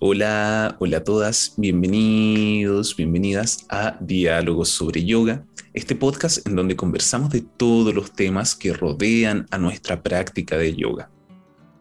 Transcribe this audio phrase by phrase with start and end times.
[0.00, 7.30] Hola, hola a todas, bienvenidos, bienvenidas a Diálogos sobre Yoga, este podcast en donde conversamos
[7.30, 11.10] de todos los temas que rodean a nuestra práctica de yoga.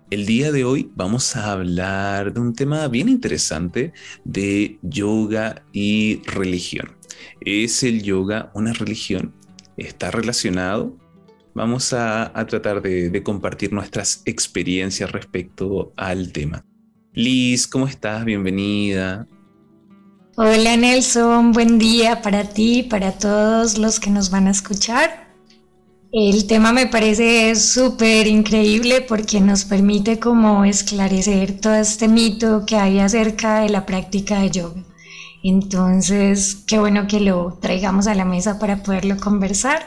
[0.09, 3.93] El día de hoy vamos a hablar de un tema bien interesante
[4.25, 6.97] de yoga y religión.
[7.41, 9.35] ¿Es el yoga una religión?
[9.77, 10.97] ¿Está relacionado?
[11.53, 16.65] Vamos a, tratar de compartir nuestras experiencias respecto al tema.
[17.17, 18.23] Liz, ¿cómo estás?
[18.25, 19.25] Bienvenida.
[20.35, 25.27] Hola Nelson, buen día para ti, para todos los que nos van a escuchar.
[26.11, 32.75] El tema me parece súper increíble porque nos permite como esclarecer todo este mito que
[32.75, 34.85] hay acerca de la práctica de yoga.
[35.41, 39.81] Entonces, qué bueno que lo traigamos a la mesa para poderlo conversar.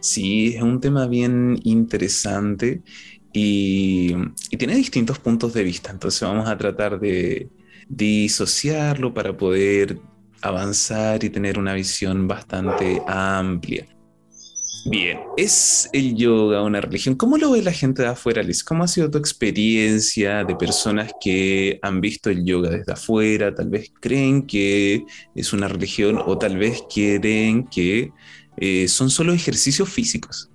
[0.00, 2.82] Sí, es un tema bien interesante
[3.38, 4.16] y,
[4.56, 7.50] tiene distintos puntos de vista, entonces vamos a tratar de
[7.86, 9.98] disociarlo para poder
[10.40, 13.86] avanzar y tener una visión bastante amplia.
[14.88, 17.14] Bien, ¿es el yoga una religión?
[17.16, 18.64] ¿Cómo lo ve la gente de afuera, Liz?
[18.64, 23.54] ¿Cómo ha sido tu experiencia de personas que han visto el yoga desde afuera?
[23.54, 28.12] Tal vez creen que es una religión o tal vez creen que
[28.56, 30.50] eh, son solo ejercicios físicos.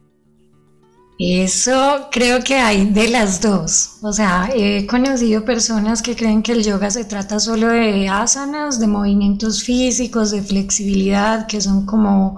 [1.23, 3.91] Eso creo que hay de las dos.
[4.02, 8.80] O sea, he conocido personas que creen que el yoga se trata solo de asanas,
[8.80, 12.38] de movimientos físicos, de flexibilidad, que son como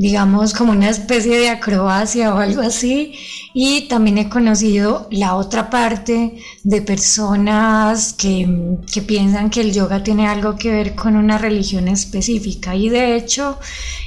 [0.00, 3.12] digamos, como una especie de acrobacia o algo así.
[3.52, 10.02] Y también he conocido la otra parte de personas que, que, piensan que el yoga
[10.02, 12.76] tiene algo que ver con una religión específica.
[12.76, 13.58] Y de hecho,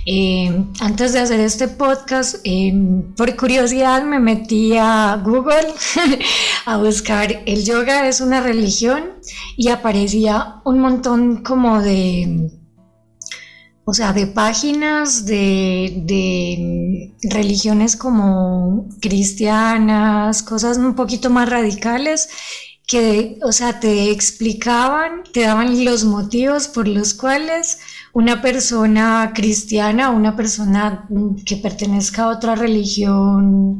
[0.06, 2.74] eh, antes de hacer este podcast, eh,
[3.16, 5.74] por curiosidad me metí a Google
[6.66, 9.14] a buscar el yoga es una religión
[9.58, 12.52] y aparecía un montón como de
[13.86, 22.30] o sea, de páginas de, religiones como cristianas, cosas un poquito más radicales,
[22.88, 27.80] que, o sea, te explicaban, te daban los motivos por los cuales
[28.14, 31.08] una persona cristiana, una persona
[31.46, 33.80] que pertenezca a otra religión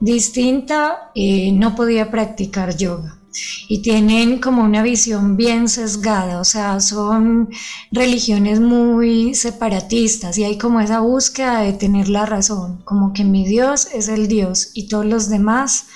[0.00, 3.21] distinta, eh, no podía practicar yoga
[3.68, 7.48] y tienen como una visión bien sesgada, o sea, son
[7.90, 13.46] religiones muy separatistas y hay como esa búsqueda de tener la razón, como que mi
[13.46, 15.86] Dios es el Dios y todos los demás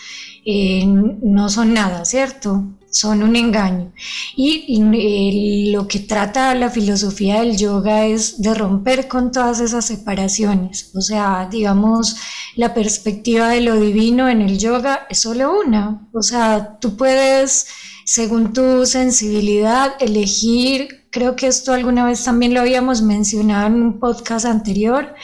[0.44, 2.64] eh, no son nada, ¿cierto?
[2.96, 3.92] Son un engaño.
[4.36, 10.92] Y, lo que trata la filosofía del yoga es de romper con todas esas separaciones.
[10.94, 12.16] O sea, digamos,
[12.54, 16.08] la perspectiva de lo divino en el yoga es solo una.
[16.14, 17.66] O sea, tú puedes,
[18.06, 24.00] según tu sensibilidad, elegir, creo que esto alguna vez también lo habíamos mencionado en un
[24.00, 25.14] podcast anterior,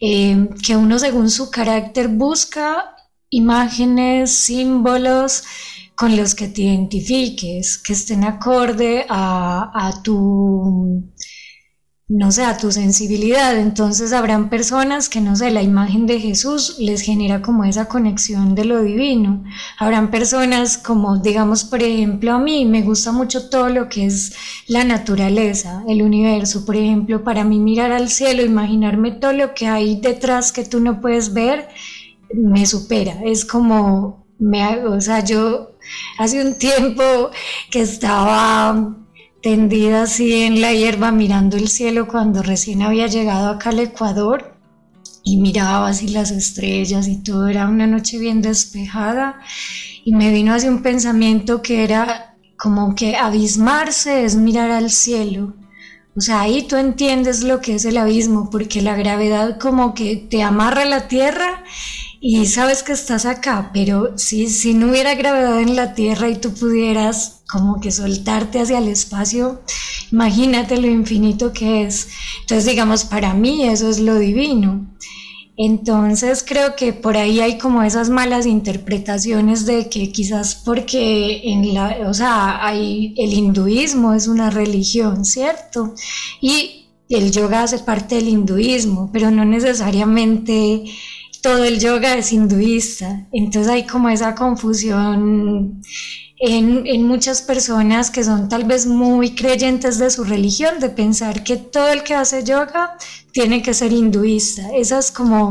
[0.00, 2.96] eh, que uno según su carácter busca
[3.28, 5.44] imágenes, símbolos
[5.98, 11.02] con los que te identifiques, que estén acorde a, a tu
[12.08, 13.56] no sé, a tu sensibilidad.
[13.58, 18.54] Entonces habrán personas que, no sé, la imagen de Jesús les genera como esa conexión
[18.54, 19.44] de lo divino.
[19.78, 24.34] Habrán personas como, digamos, por ejemplo, a mí me gusta mucho todo lo que es
[24.66, 26.64] la naturaleza, el universo.
[26.64, 30.80] Por ejemplo, para mí mirar al cielo, imaginarme todo lo que hay detrás que tú
[30.80, 31.68] no puedes ver,
[32.32, 33.20] me supera.
[33.24, 35.77] Es como, me, o sea, yo
[36.18, 37.30] hace un tiempo
[37.70, 38.96] que estaba
[39.42, 44.56] tendida así en la hierba mirando el cielo cuando recién había llegado acá al Ecuador
[45.22, 49.40] y miraba así las estrellas y todo era una noche bien despejada
[50.04, 55.54] y me vino así un pensamiento que era como que abismarse es mirar al cielo.
[56.16, 60.16] O sea, ahí tú entiendes lo que es el abismo, porque la gravedad como que
[60.16, 61.62] te amarra a la tierra
[62.20, 66.36] y sabes que estás acá, pero si, si no hubiera gravedad en la Tierra y
[66.36, 69.62] tú pudieras como que soltarte hacia el espacio,
[70.10, 72.08] imagínate lo infinito que es.
[72.40, 74.86] Entonces, digamos, para mí eso es lo divino.
[75.56, 81.74] Entonces creo que por ahí hay como esas malas interpretaciones de que quizás porque en
[81.74, 85.94] la, o sea, hay, el hinduismo es una religión, ¿cierto?
[86.40, 90.84] Y el yoga hace parte del hinduismo, pero no necesariamente
[91.42, 95.80] todo el yoga es hinduista, entonces hay como esa confusión
[96.40, 101.56] en, muchas personas que son tal vez muy creyentes de su religión, de pensar que
[101.56, 102.96] todo el que hace yoga
[103.32, 104.70] tiene que ser hinduista.
[104.74, 105.50] Esa es como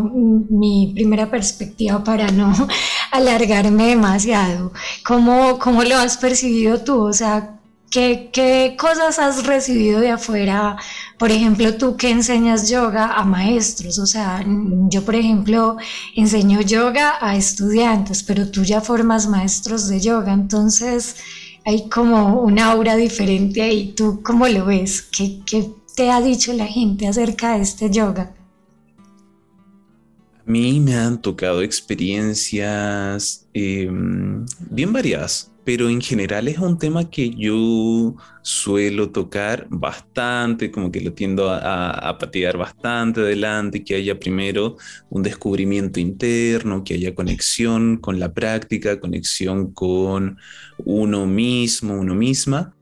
[0.49, 2.53] mi primera perspectiva para no
[3.11, 4.71] alargarme demasiado.
[5.05, 7.01] ¿Cómo, cómo lo has percibido tú?
[7.01, 7.56] O sea,
[7.89, 10.75] ¿Qué, ¿Qué, cosas has recibido de afuera?
[11.17, 14.43] Por ejemplo, tú que enseñas yoga a maestros, o sea,
[14.89, 15.77] yo por ejemplo
[16.15, 21.15] enseño yoga a estudiantes, pero tú ya formas maestros de yoga, entonces
[21.65, 23.93] hay como un aura diferente ahí.
[23.95, 25.01] ¿Tú cómo lo ves?
[25.01, 28.33] ¿Qué, qué te ha dicho la gente acerca de este yoga?
[30.45, 37.09] A mí me han tocado experiencias em, bien variadas pero en general es un tema
[37.09, 43.95] que yo suelo tocar bastante, como que lo tiendo a, a, patear bastante adelante, que
[43.95, 44.77] haya primero
[45.09, 50.37] un descubrimiento interno, que haya conexión con la práctica, conexión con
[50.77, 52.76] uno mismo, uno misma,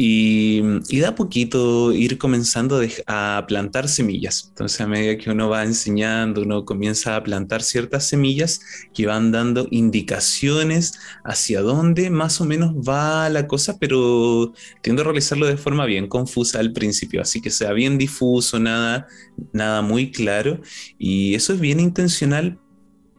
[0.00, 0.62] y,
[1.00, 4.46] da poquito ir comenzando a plantar semillas.
[4.50, 8.60] Entonces a medida que uno va enseñando, uno comienza a plantar ciertas semillas
[8.94, 14.52] que van dando indicaciones hacia dónde más o menos va la cosa, pero
[14.82, 19.08] tiendo a realizarlo de forma bien confusa al principio, así que sea bien difuso, nada,
[19.52, 20.60] nada muy claro.
[20.96, 22.60] Y eso es bien intencional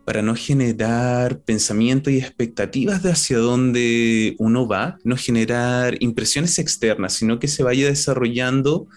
[0.09, 7.13] para no generar pensamientos y expectativas de hacia dónde uno va, no generar impresiones externas,
[7.13, 8.87] sino que se vaya desarrollando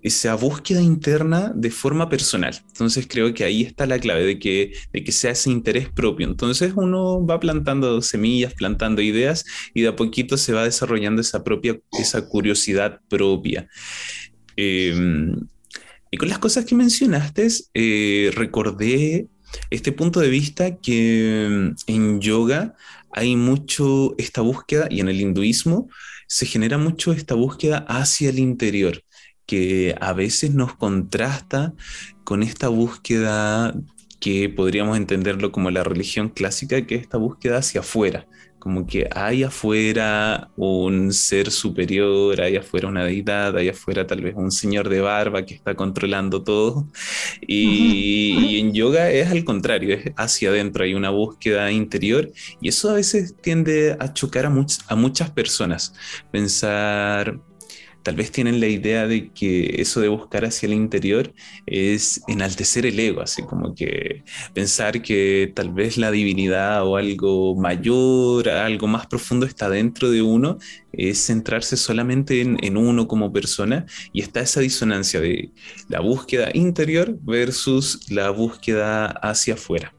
[0.00, 2.54] esa búsqueda interna de forma personal.
[2.68, 6.28] Entonces creo que ahí está la clave de que, de que sea ese interés propio.
[6.28, 11.42] Entonces uno va plantando semillas, plantando ideas y de a poquito se va desarrollando esa
[11.42, 13.66] propia, esa curiosidad propia.
[14.54, 15.34] Em,
[16.12, 19.26] y con las cosas que mencionaste, eh, recordé
[19.70, 22.74] este punto de vista que mm, en yoga
[23.10, 25.88] hay mucho esta búsqueda y en el hinduismo
[26.26, 29.02] se genera mucho esta búsqueda hacia el interior,
[29.46, 31.74] que a veces nos contrasta
[32.24, 33.74] con esta búsqueda
[34.20, 38.26] que podríamos entenderlo como la religión clásica, que es esta búsqueda hacia afuera,
[38.64, 44.34] como que hay afuera un ser superior, hay afuera una deidad, hay afuera tal vez
[44.34, 46.88] un señor de barba que está controlando todo.
[47.46, 52.88] Y, en yoga es al contrario, es hacia adentro, hay una búsqueda interior y eso
[52.88, 55.92] a veces tiende a chocar a, a muchas personas.
[56.32, 57.38] Pensar,
[58.04, 61.32] tal vez tienen la idea de que eso de buscar hacia el interior
[61.66, 64.22] es enaltecer el ego, así como que
[64.52, 70.20] pensar que tal vez la divinidad o algo mayor, algo más profundo está dentro de
[70.20, 70.58] uno,
[70.92, 75.50] es centrarse solamente en, uno como persona y está esa disonancia de
[75.88, 79.94] la búsqueda interior versus la búsqueda hacia afuera.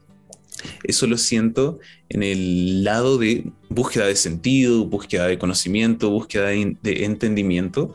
[0.84, 6.76] Eso lo siento en el lado de búsqueda de sentido, búsqueda de conocimiento, búsqueda de,
[7.04, 7.94] entendimiento,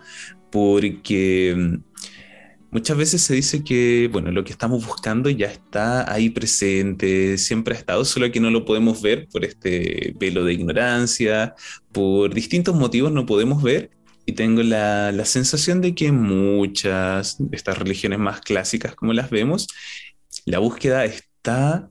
[0.51, 1.75] porque mm,
[2.71, 7.75] muchas veces se dice que, bueno, lo que estamos buscando ya está ahí presente, siempre
[7.75, 11.55] ha estado, solo que no lo podemos ver por este velo de ignorancia,
[11.91, 13.91] por distintos motivos no podemos ver.
[14.23, 19.31] Y tengo la, la sensación de que muchas de estas religiones más clásicas como las
[19.31, 19.67] vemos,
[20.45, 21.89] la búsqueda está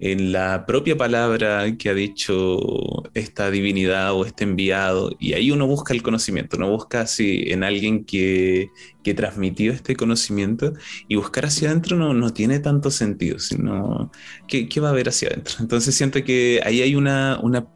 [0.00, 2.58] en la propia palabra que ha dicho
[3.12, 7.62] esta divinidad o este enviado, y ahí uno busca el conocimiento, uno busca así en
[7.62, 8.70] alguien que,
[9.04, 10.72] que transmitió este conocimiento,
[11.06, 14.10] y buscar hacia adentro no, no tiene tanto sentido, sino
[14.48, 15.56] ¿qué, ¿qué, va a haber hacia adentro?
[15.60, 17.68] Entonces siento que ahí hay una, una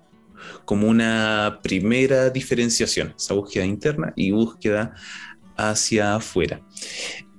[0.65, 4.95] como una primera diferenciación, esa búsqueda interna y búsqueda
[5.57, 6.61] hacia afuera.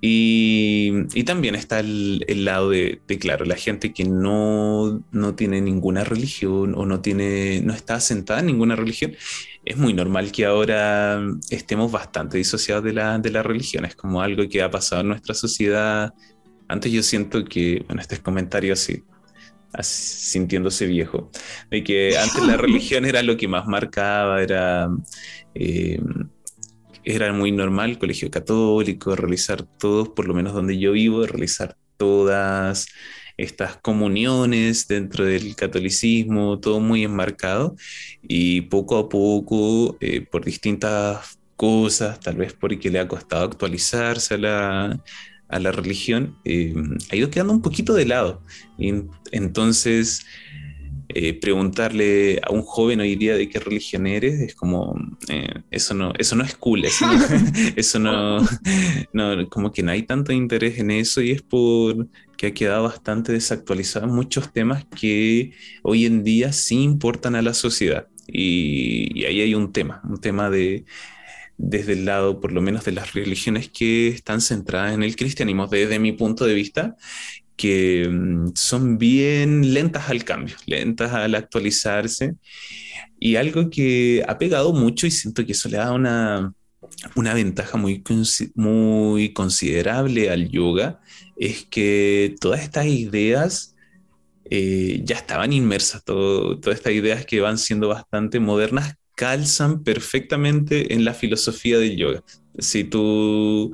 [0.02, 6.76] Y, también está el, lado de, claro, la gente que no, no, tiene ninguna religión
[6.76, 9.16] o no, tiene, no está asentada en ninguna religión.
[9.64, 13.86] Es muy normal que ahora estemos bastante disociados de la, de la religión.
[13.86, 16.14] Es como algo que ha pasado en nuestra sociedad.
[16.68, 19.04] Antes yo siento que, bueno, este comentario así,
[19.82, 21.32] sintiéndose viejo,
[21.72, 24.90] de que antes la religión era lo que más marcaba, era...
[25.56, 26.00] Eh,
[27.06, 32.88] era muy normal, colegio católico, realizar todos, por lo menos donde yo vivo, realizar todas
[33.38, 37.76] estas comuniones dentro del catolicismo, todo muy enmarcado
[38.22, 44.36] y poco a poco, eh, por distintas cosas, tal vez porque le ha costado actualizarse
[44.36, 45.04] a la,
[45.48, 46.74] a la religión, eh,
[47.12, 48.42] ha ido quedando un poquito de lado.
[48.78, 48.94] Y,
[49.32, 50.26] entonces,
[51.18, 54.96] eh, preguntarle a un joven hoy día de qué religión eres es como
[55.30, 56.84] eh, eso no eso no es cool
[57.78, 58.42] eso, no,
[59.14, 62.84] no, como que no hay tanto interés en eso y es por que ha quedado
[62.84, 65.54] bastante desactualizado muchos temas que
[65.84, 68.08] hoy en día sí importan a la sociedad.
[68.28, 70.84] Y, y ahí hay un tema un tema de
[71.58, 75.68] desde el lado, por lo menos, de las religiones que están centradas en el cristianismo,
[75.68, 76.98] desde mi punto de vista,
[77.56, 82.36] que mm, son bien lentas al cambio, lentas al actualizarse.
[83.20, 86.54] Y algo que ha pegado mucho y siento que eso le da una,
[87.16, 88.04] una ventaja muy,
[88.56, 91.00] muy considerable al yoga
[91.38, 93.76] es que todas estas ideas
[94.50, 101.06] eh, ya estaban inmersas, todas estas ideas que van siendo bastante modernas calzan perfectamente en
[101.06, 102.24] la filosofía del yoga.
[102.60, 103.74] Si tu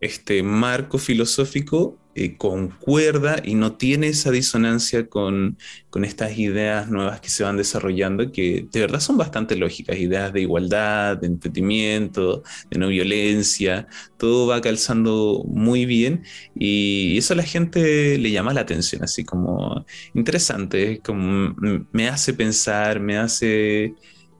[0.00, 5.58] este marco filosófico eh, concuerda y no tiene esa disonancia con,
[5.90, 10.32] con, estas ideas nuevas que se van desarrollando, que de verdad son bastante lógicas, ideas
[10.32, 16.22] de igualdad, de entendimiento, de no violencia, todo va calzando muy bien
[16.54, 21.54] y eso a la gente le llama la atención, así como interesante, como
[21.92, 23.94] me hace pensar, me hace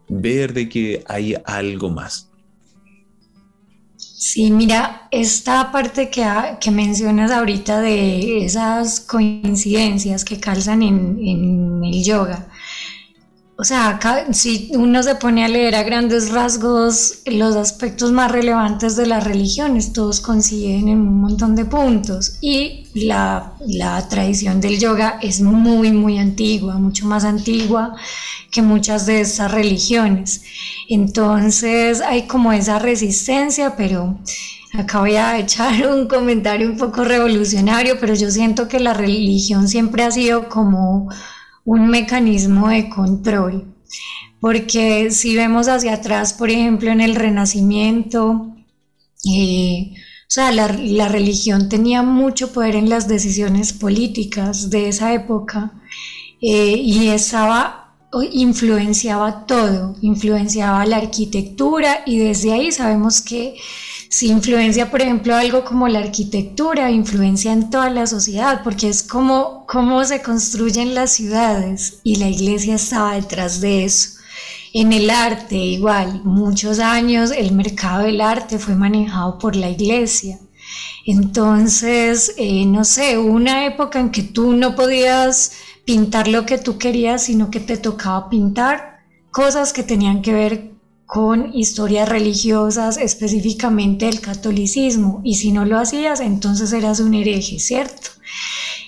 [0.08, 2.30] ver de que hay algo más.
[4.26, 6.24] Sí, mira, esta parte que,
[6.60, 12.48] que mencionas ahorita de esas coincidencias que calzan en, en el yoga,
[13.56, 14.00] o sea,
[14.32, 19.22] si uno se pone a leer a grandes rasgos los aspectos más relevantes de las
[19.22, 22.38] religiones, todos coinciden en un montón de puntos.
[22.40, 27.94] Y la, la, tradición del yoga es muy, muy antigua, mucho más antigua
[28.50, 30.42] que muchas de estas religiones.
[30.88, 34.18] Entonces hay como esa resistencia, pero
[34.72, 39.68] acá voy a echar un comentario un poco revolucionario, pero yo siento que la religión
[39.68, 41.08] siempre ha sido como
[41.64, 43.74] un mecanismo de control.
[44.40, 48.54] Porque si vemos hacia atrás, por ejemplo, en el Renacimiento,
[49.24, 50.68] eh, o sea, la,
[51.08, 55.72] religión tenía mucho poder en las decisiones políticas de esa época
[56.40, 57.84] eh, y estaba
[58.32, 63.56] influenciaba todo, influenciaba la arquitectura y desde ahí sabemos que
[64.14, 69.02] si influencia, por ejemplo, algo como la arquitectura, influencia en toda la sociedad, porque es
[69.02, 74.20] como cómo se construyen las ciudades y la iglesia estaba detrás de eso.
[74.72, 80.38] En el arte, igual, muchos años el mercado del arte fue manejado por la iglesia.
[81.04, 85.54] Entonces, eh, no sé, una época en que tú no podías
[85.84, 89.00] pintar lo que tú querías, sino que te tocaba pintar
[89.32, 90.73] cosas que tenían que ver
[91.06, 97.58] con historias religiosas, específicamente el catolicismo, y si no lo hacías, entonces eras un hereje,
[97.58, 98.10] ¿cierto?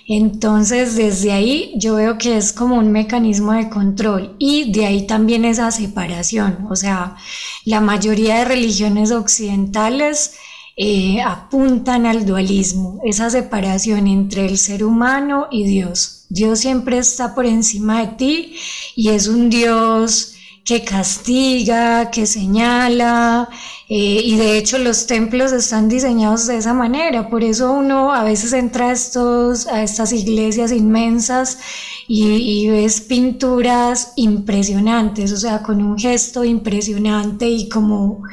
[0.09, 5.05] Entonces, desde ahí yo veo que es como un mecanismo de control y de ahí
[5.05, 6.65] también esa separación.
[6.69, 7.17] O sea,
[7.65, 10.35] la mayoría de religiones occidentales
[10.77, 16.25] eh, apuntan al dualismo, esa separación entre el ser humano y Dios.
[16.29, 18.55] Dios siempre está por encima de ti
[18.95, 20.36] y es un Dios
[20.67, 23.47] que castiga, que señala,
[23.87, 28.25] eh, y de hecho los templos están diseñados de esa manera, por eso uno a
[28.25, 31.57] veces entra a, estos, a estas iglesias inmensas
[32.05, 38.23] y, y, ves pinturas impresionantes, o sea, con un gesto impresionante y como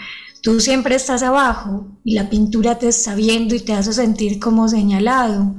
[0.42, 4.68] tú siempre estás abajo y la pintura te está viendo y te hace sentir como
[4.68, 5.54] señalado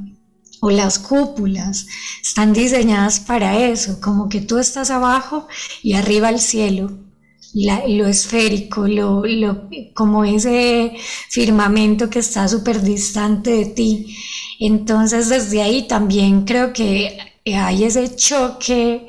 [0.65, 1.85] o las cúpulas
[2.23, 5.47] están diseñadas para eso, como que tú estás abajo
[5.83, 6.91] y arriba el cielo,
[7.87, 9.21] lo esférico, lo,
[9.93, 10.93] como ese
[11.29, 14.17] firmamento que está súper distante de ti.
[14.59, 19.07] Entonces desde ahí también creo que hay ese choque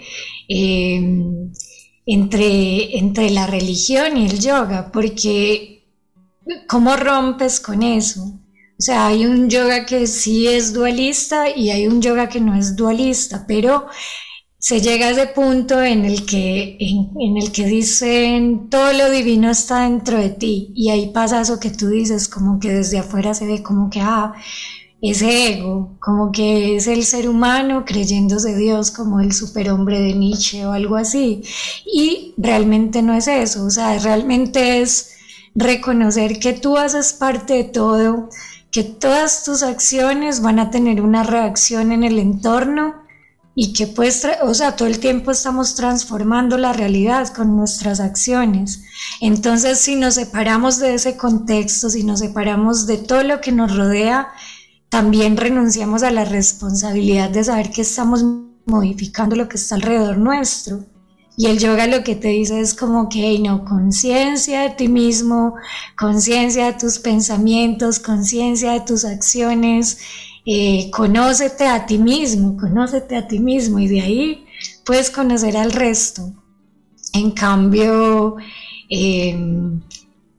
[0.49, 1.51] em,
[2.05, 5.87] entre, entre la religión y el yoga, porque
[6.69, 8.41] ¿cómo rompes con eso?
[8.79, 12.55] O sea, hay un yoga que sí es dualista y hay un yoga que no
[12.55, 13.87] es dualista, pero
[14.59, 19.51] se llega a ese punto en el que, en, el que dicen todo lo divino
[19.51, 23.33] está dentro de ti y ahí pasa eso que tú dices, como que desde afuera
[23.33, 24.35] se ve como que, ah,
[25.01, 30.67] ese ego, como que es el ser humano creyéndose Dios como el superhombre de Nietzsche
[30.67, 31.43] o algo así.
[31.85, 35.16] Y realmente no es eso, o sea, realmente es
[35.57, 38.29] reconocer que tú haces parte de todo,
[38.71, 42.95] que todas tus acciones van a tener una reacción en el entorno
[43.55, 48.83] y que pues, o sea, todo el tiempo estamos transformando la realidad con nuestras acciones.
[49.23, 53.75] Entonces, si nos separamos de ese contexto, si nos separamos de todo lo que nos
[53.75, 54.29] rodea,
[54.91, 58.23] también renunciamos a la responsabilidad de saber que estamos
[58.67, 60.85] modificando lo que está alrededor nuestro.
[61.37, 65.55] Y el yoga lo que te dice es como que, no, conciencia de ti mismo,
[65.97, 69.99] conciencia de tus pensamientos, conciencia de tus acciones,
[70.47, 74.47] eh, conócete a ti mismo, conócete a ti mismo y de ahí
[74.85, 76.33] puedes conocer al resto.
[77.13, 78.37] En cambio,
[78.89, 79.83] em,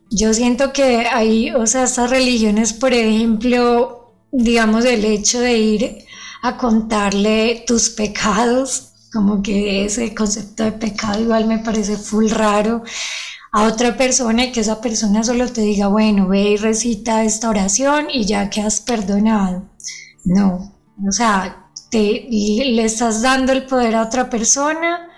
[0.09, 5.97] yo siento que hay, o sea, estas religiones, por ejemplo, digamos, el hecho de ir
[6.41, 8.86] a contarle tus pecados,
[9.17, 12.83] como que ese concepto de pecado igual me parece full raro
[13.51, 17.49] a otra persona y que esa persona solo te diga, bueno, ve y recita esta
[17.49, 19.71] oración y ya que has perdonado.
[20.23, 20.71] No,
[21.03, 25.09] o sea, te, le estás dando el poder a otra persona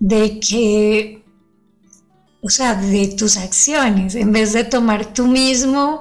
[0.00, 1.22] de que,
[2.40, 6.00] o sea, de tus acciones, en vez de tomar tú mismo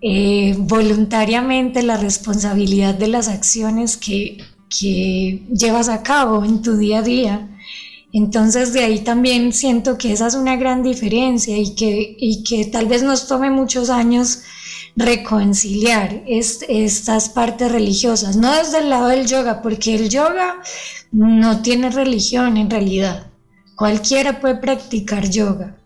[0.00, 6.98] eh, voluntariamente la responsabilidad de las acciones que, que llevas a cabo en tu día
[6.98, 7.48] a día.
[8.12, 12.64] Entonces de ahí también siento que esa es una gran diferencia y que, y que
[12.66, 14.42] tal vez nos tome muchos años
[14.96, 20.62] reconciliar estas partes religiosas, no desde el lado del yoga, porque el yoga
[21.12, 23.26] no tiene religión en realidad.
[23.76, 25.76] Cualquiera puede practicar yoga.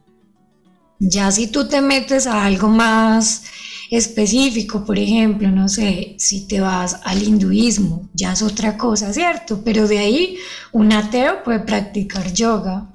[1.01, 3.43] Ya si tú te metes a algo más
[3.91, 9.63] específico, por ejemplo, no sé, si te vas al hinduismo, ya es otra cosa, ¿cierto?
[9.65, 10.39] Pero de ahí
[10.73, 12.89] un ateo puede practicar yoga,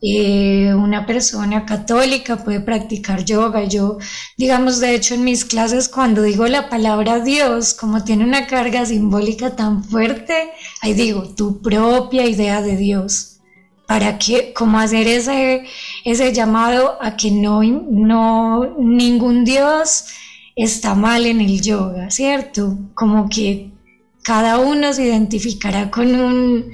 [0.00, 3.64] eh, una persona católica puede practicar yoga.
[3.64, 3.98] Yo,
[4.36, 8.86] digamos, de hecho en mis clases cuando digo la palabra Dios, como tiene una carga
[8.86, 10.50] simbólica tan fuerte,
[10.82, 13.34] ahí digo tu propia idea de Dios.
[13.86, 15.64] Para que, como hacer ese,
[16.04, 20.04] ese llamado a que no, no, ningún Dios
[20.58, 22.78] está mal en el yoga, ¿cierto?
[22.94, 23.70] Como que
[24.24, 26.70] cada uno se identificará con, un,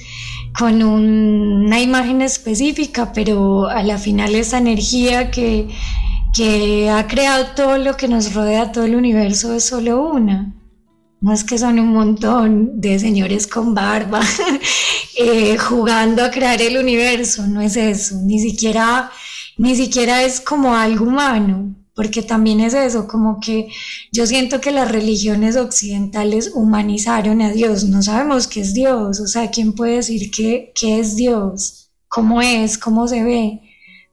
[0.58, 5.68] con una imagen específica, pero a la final esa energía que,
[6.34, 10.54] que ha creado todo lo que nos rodea, todo el universo, es solo una.
[11.20, 14.20] No es que son un montón de señores con barba
[15.18, 19.10] eh, jugando a crear el universo, no es eso, ni siquiera,
[19.56, 23.68] ni siquiera es como algo humano porque también es eso, como que
[24.10, 29.26] yo siento que las religiones occidentales humanizaron a Dios, no sabemos qué es Dios, o
[29.28, 31.90] sea, ¿quién puede decir qué, qué es Dios?
[32.08, 32.78] ¿Cómo es?
[32.78, 33.60] ¿Cómo se ve?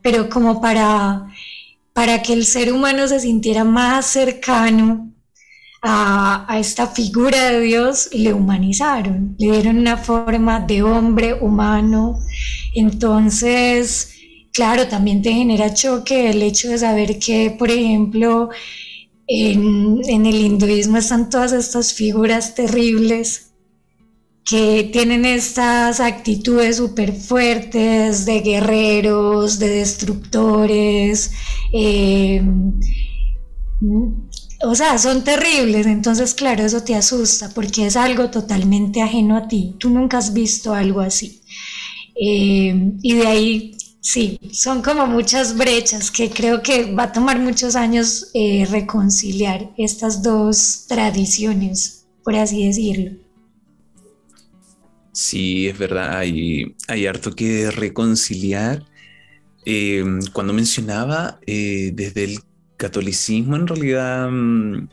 [0.01, 1.27] Pero como para,
[1.93, 5.11] para que el ser humano se sintiera más cercano
[5.81, 12.19] a, a, esta figura de Dios, le humanizaron, le dieron una forma de hombre humano.
[12.75, 14.20] Entonces,
[14.53, 18.49] claro, también te genera choque el hecho de saber que, por ejemplo,
[19.27, 23.47] en, el hinduismo están todas estas figuras terribles
[24.43, 31.31] que tienen estas actitudes súper fuertes de guerreros, de destructores,
[31.71, 32.41] eh,
[34.63, 39.47] o sea, son terribles, entonces claro, eso te asusta porque es algo totalmente ajeno a
[39.47, 41.41] ti, tú nunca has visto algo así.
[42.15, 47.39] Eh, y de ahí Sí, son como muchas brechas que creo que va a tomar
[47.39, 53.11] muchos años eh, reconciliar estas dos tradiciones, por así decirlo.
[55.13, 58.83] Sí, es verdad, hay, hay harto que reconciliar.
[59.65, 62.39] Eh, cuando mencionaba eh, desde el
[62.77, 64.89] catolicismo, en realidad mm,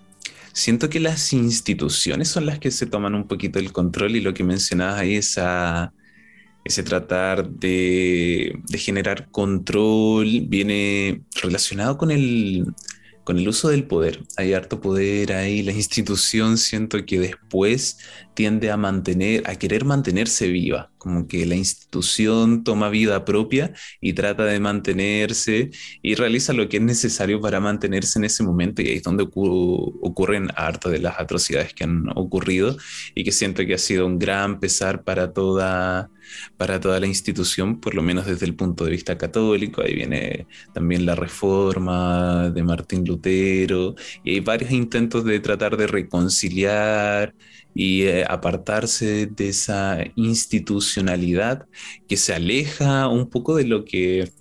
[0.52, 4.34] siento que las instituciones son las que se toman un poquito el control y lo
[4.34, 5.94] que mencionabas ahí, esa
[6.64, 12.66] ese tratar de, generar control viene relacionado con el,
[13.24, 14.22] con el uso del poder.
[14.36, 17.98] Hay harto poder ahí, la institución siento que después
[18.34, 24.12] tiende a mantener, a querer mantenerse viva, como que la institución toma vida propia y
[24.12, 25.70] trata de mantenerse
[26.02, 29.24] y realiza lo que es necesario para mantenerse en ese momento y ahí es donde
[29.24, 32.76] ocurren harto de las atrocidades que han ocurrido
[33.14, 36.10] y que siento que ha sido un gran pesar para toda
[36.56, 39.82] para toda la institución, por lo menos desde el punto de vista católico.
[39.82, 45.86] Ahí viene también la reforma de Martín Lutero y hay varios intentos de tratar de
[45.86, 47.34] reconciliar
[47.78, 51.68] y eh, apartarse de esa institucionalidad
[52.08, 54.32] que se aleja un poco de lo que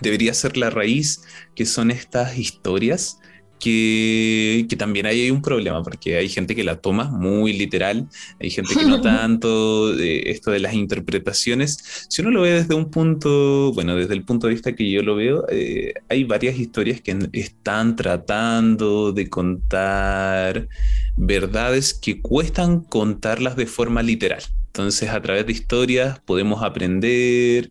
[0.00, 1.24] debería ser la raíz,
[1.56, 3.18] que son estas historias
[3.64, 8.74] que, también hay un problema, porque hay gente que la toma muy literal, hay gente
[8.74, 12.06] que no tanto, de esto de las interpretaciones.
[12.08, 15.02] Si uno lo ve desde un punto, bueno, desde el punto de vista que yo
[15.02, 20.68] lo veo, eh, hay varias historias que están tratando de contar
[21.16, 24.42] verdades que cuestan contarlas de forma literal.
[24.66, 27.70] Entonces, a través de historias podemos aprender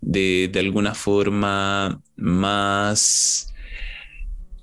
[0.00, 3.51] de, de alguna forma más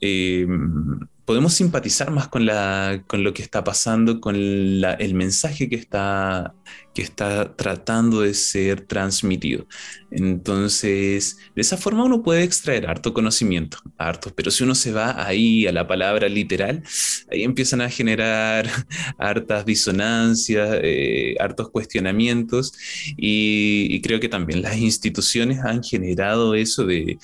[0.02, 0.48] eh,
[1.30, 6.56] podemos simpatizar más con, la, con lo que está pasando, con el mensaje que está,
[6.92, 9.68] que está tratando de ser transmitido.
[10.10, 15.24] Entonces, de esa forma uno puede extraer harto conocimiento, harto, pero si uno se va
[15.24, 16.82] ahí a la palabra literal,
[17.32, 18.68] ahí empiezan a generar
[19.20, 22.74] hartas disonancias, eh, hartos cuestionamientos
[23.18, 27.20] y, y creo que también las instituciones han generado eso de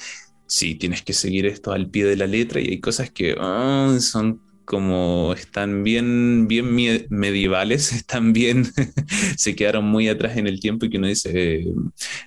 [0.47, 3.97] sí, tienes que seguir esto al pie de la letra y hay cosas que ah,
[3.99, 6.67] son como están bien, bien
[7.09, 8.65] medievales, están bien,
[9.37, 11.65] se quedaron muy atrás en el tiempo y que uno dice,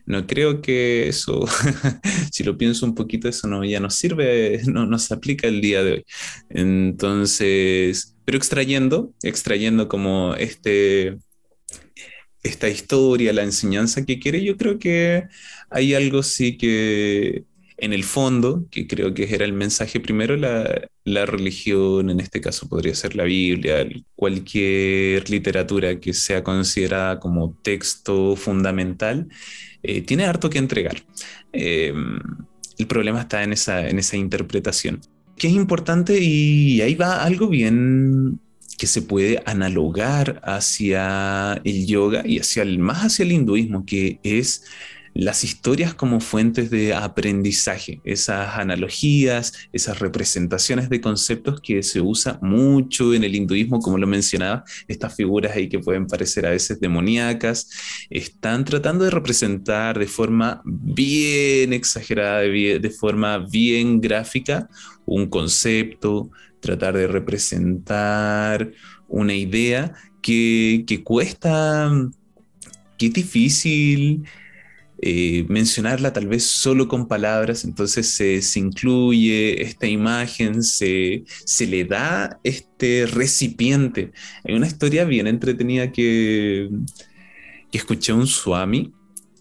[0.07, 1.45] no creo que eso,
[2.33, 5.83] si lo pienso un poquito, eso no, ya no sirve, no nos aplica el día
[5.83, 6.05] de hoy.
[6.51, 11.19] Entonces, pero extrayendo, extrayendo como este,
[12.43, 15.25] esta historia, la enseñanza que quiere, yo creo que
[15.71, 17.45] hay algo sí que
[17.79, 22.69] en el fondo, que creo que era el mensaje primero, la, religión, en este caso
[22.69, 29.29] podría ser la Biblia, cualquier literatura que sea considerada como texto fundamental,
[29.83, 31.03] eh, tiene harto que entregar.
[31.53, 31.95] Eh,
[32.79, 35.01] el problema está en esa, en esa interpretación,
[35.37, 38.41] que es importante y ahí va algo bien
[38.77, 44.21] que se puede analogar hacia el yoga y hacia el, más hacia el hinduismo, que
[44.23, 44.65] es
[45.19, 52.39] las historias como fuentes de aprendizaje, esas analogías, esas representaciones de conceptos que se usa
[52.41, 56.79] mucho en el hinduismo, como lo mencionaba, estas figuras ahí que pueden parecer a veces
[56.79, 57.69] demoníacas,
[58.11, 64.69] están tratando de representar de forma bien exagerada, de forma bien gráfica,
[65.05, 68.71] un concepto, tratar de representar
[69.09, 71.91] una idea que, que cuesta,
[72.97, 74.23] que es difícil
[75.01, 81.25] eh, mencionarla tal vez solo con palabras, entonces se, incluye esta imagen, se,
[81.61, 84.13] le da este recipiente.
[84.45, 86.69] Hay una historia bien entretenida que,
[87.71, 88.93] que escuché un Swami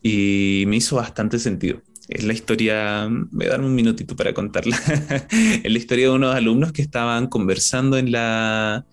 [0.04, 1.82] y me hizo bastante sentido.
[2.08, 4.78] Es la historia, voy a un minutito para contarla.
[5.64, 8.86] es la historia de unos alumnos que estaban conversando en la,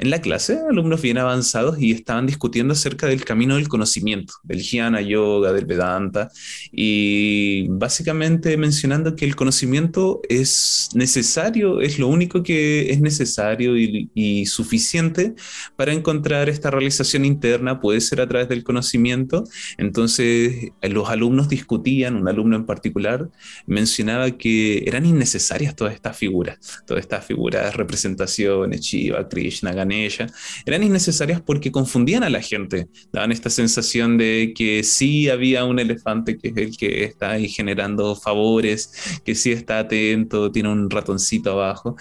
[0.00, 4.62] en la clase, alumnos bien avanzados y estaban discutiendo acerca del camino del conocimiento, del
[4.62, 6.30] Jnana Yoga, del Vedanta,
[6.72, 14.08] y básicamente mencionando que el conocimiento es necesario, es lo único que es necesario y,
[14.14, 15.34] y suficiente
[15.76, 19.44] para encontrar esta realización interna, puede ser a través del conocimiento.
[19.76, 23.28] Entonces, los alumnos discutían, un alumno en particular
[23.66, 30.26] mencionaba que eran innecesarias todas estas figuras, todas estas figuras, representaciones, Shiva, Krishna, Ganesha, ella,
[30.66, 35.78] eran innecesarias porque confundían a la gente, daban esta sensación de que sí había un
[35.78, 38.92] elefante que es el que está ahí generando favores,
[39.24, 41.96] que sí está atento, tiene un ratoncito abajo,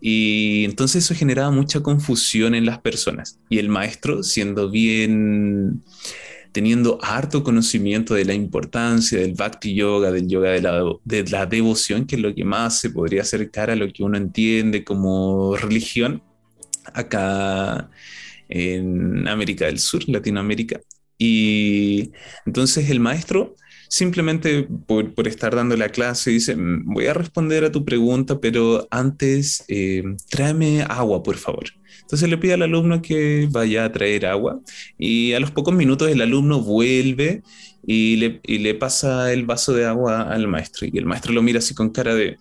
[0.00, 3.38] y entonces eso generaba mucha confusión en las personas.
[3.48, 5.82] Y el maestro, siendo bien
[6.54, 11.46] teniendo harto conocimiento de la importancia del bhakti yoga, del yoga de la, de la,
[11.46, 15.56] devoción, que es lo que más se podría acercar a lo que uno entiende como
[15.56, 16.22] religión,
[16.92, 17.90] acá
[18.48, 20.80] en América del Sur, Latinoamérica.
[21.18, 22.12] Y
[22.44, 23.54] entonces el maestro
[23.88, 28.88] simplemente por, estar dando la clase dice, mm, voy a responder a tu pregunta, pero
[28.90, 31.64] antes eh, tráeme agua, por favor.
[32.00, 34.60] Entonces le pide al alumno que vaya a traer agua
[34.98, 37.42] y a los pocos minutos el alumno vuelve
[37.86, 41.42] y le, y le pasa el vaso de agua al maestro y el maestro lo
[41.42, 42.36] mira así con cara de,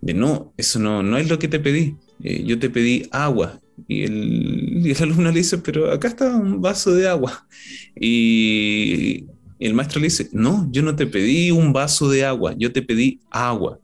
[0.00, 3.60] de no, eso no, no es lo que te pedí, eh, yo te pedí agua
[3.88, 7.46] y el, el, alumno le dice, pero acá está un vaso de agua.
[7.94, 9.26] Y,
[9.58, 12.72] y el maestro le dice, no, yo no te pedí un vaso de agua, yo
[12.72, 13.80] te pedí agua.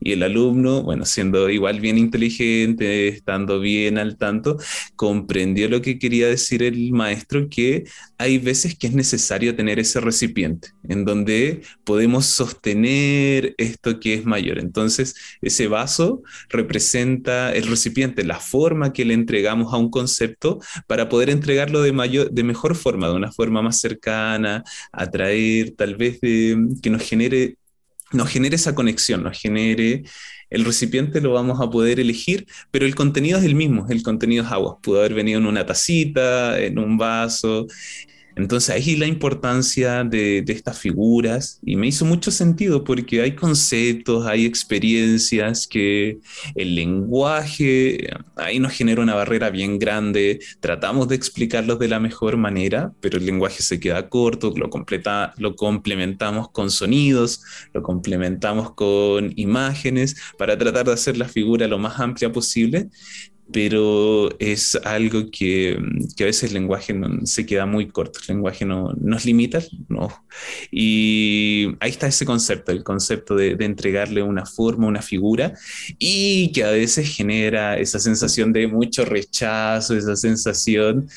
[0.00, 4.58] Y el alumno, bueno, siendo igual bien inteligente, estando bien al tanto,
[4.94, 7.84] comprendió lo que quería decir el maestro, que
[8.18, 14.24] hay veces que es necesario tener ese recipiente en donde podemos sostener esto que es
[14.24, 14.58] mayor.
[14.58, 21.08] Entonces, ese vaso representa el recipiente, la forma que le entregamos a un concepto para
[21.08, 26.20] poder entregarlo de, mayor, de mejor forma, de una forma más cercana, atraer, tal vez
[26.20, 27.56] de, que nos genere
[28.12, 30.04] nos genere esa conexión, nos genere
[30.50, 34.44] el recipiente lo vamos a poder elegir, pero el contenido es el mismo, el contenido
[34.44, 34.78] es agua.
[34.80, 37.66] Pudo haber venido en una tacita, en un vaso.
[38.36, 44.26] Entonces ahí la importancia de, estas figuras y me hizo mucho sentido porque hay conceptos,
[44.26, 46.18] hay experiencias que
[46.54, 52.36] el lenguaje ahí nos genera una barrera bien grande, tratamos de explicarlos de la mejor
[52.36, 58.72] manera, pero el lenguaje se queda corto, lo, completa, lo complementamos con sonidos, lo complementamos
[58.74, 62.90] con imágenes para tratar de hacer la figura lo más amplia posible
[63.52, 65.78] pero es algo que,
[66.16, 69.62] que, a veces el lenguaje no, se queda muy corto, el lenguaje no, nos limita,
[69.88, 70.08] no.
[70.70, 75.52] Y ahí está ese concepto, el concepto de, de, entregarle una forma, una figura,
[75.98, 81.08] y que a veces genera esa sensación de mucho rechazo, esa sensación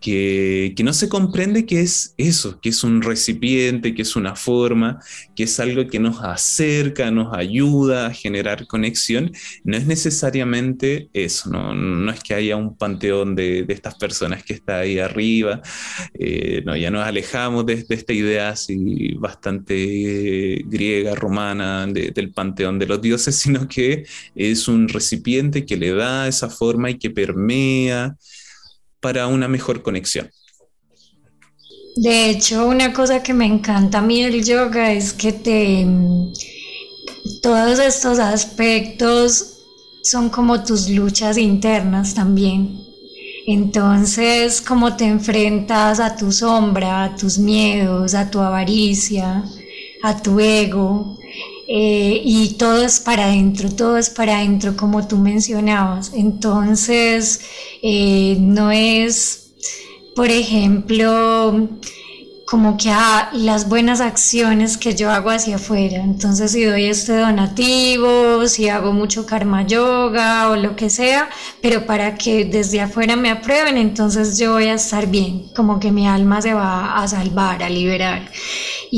[0.00, 5.00] que, no se comprende que es eso, que es un recipiente, que es una forma,
[5.34, 9.32] que es algo que nos acerca, nos ayuda a generar conexión.
[9.64, 14.80] No es necesariamente eso, no, es que haya un panteón de, estas personas que está
[14.80, 15.60] ahí arriba,
[16.14, 18.54] eh, no, ya nos alejamos de, esta idea
[19.18, 24.04] bastante griega, romana, del panteón de los dioses, sino que
[24.34, 28.16] es un recipiente que le da esa forma y que permea
[29.00, 30.30] para una mejor conexión.
[31.96, 35.86] De hecho, una cosa que me encanta a mí del yoga es que te
[37.42, 39.58] todos estos aspectos
[40.02, 42.78] son como tus luchas internas también.
[43.46, 49.44] Entonces, como te enfrentas a tu sombra, a tus miedos, a tu avaricia,
[50.02, 51.16] a tu ego,
[51.68, 56.12] eh, y todo es para adentro, todo es para adentro, como tú mencionabas.
[56.14, 57.40] Entonces,
[57.82, 59.50] eh, no es,
[60.14, 61.68] por ejemplo,
[62.46, 65.96] como que a las buenas acciones que yo hago hacia afuera.
[65.96, 71.28] Entonces, si doy este donativo, si hago mucho karma yoga o lo que sea,
[71.60, 75.90] pero para que desde afuera me aprueben, entonces yo voy a estar bien, como que
[75.90, 78.30] mi alma se va a salvar, a liberar.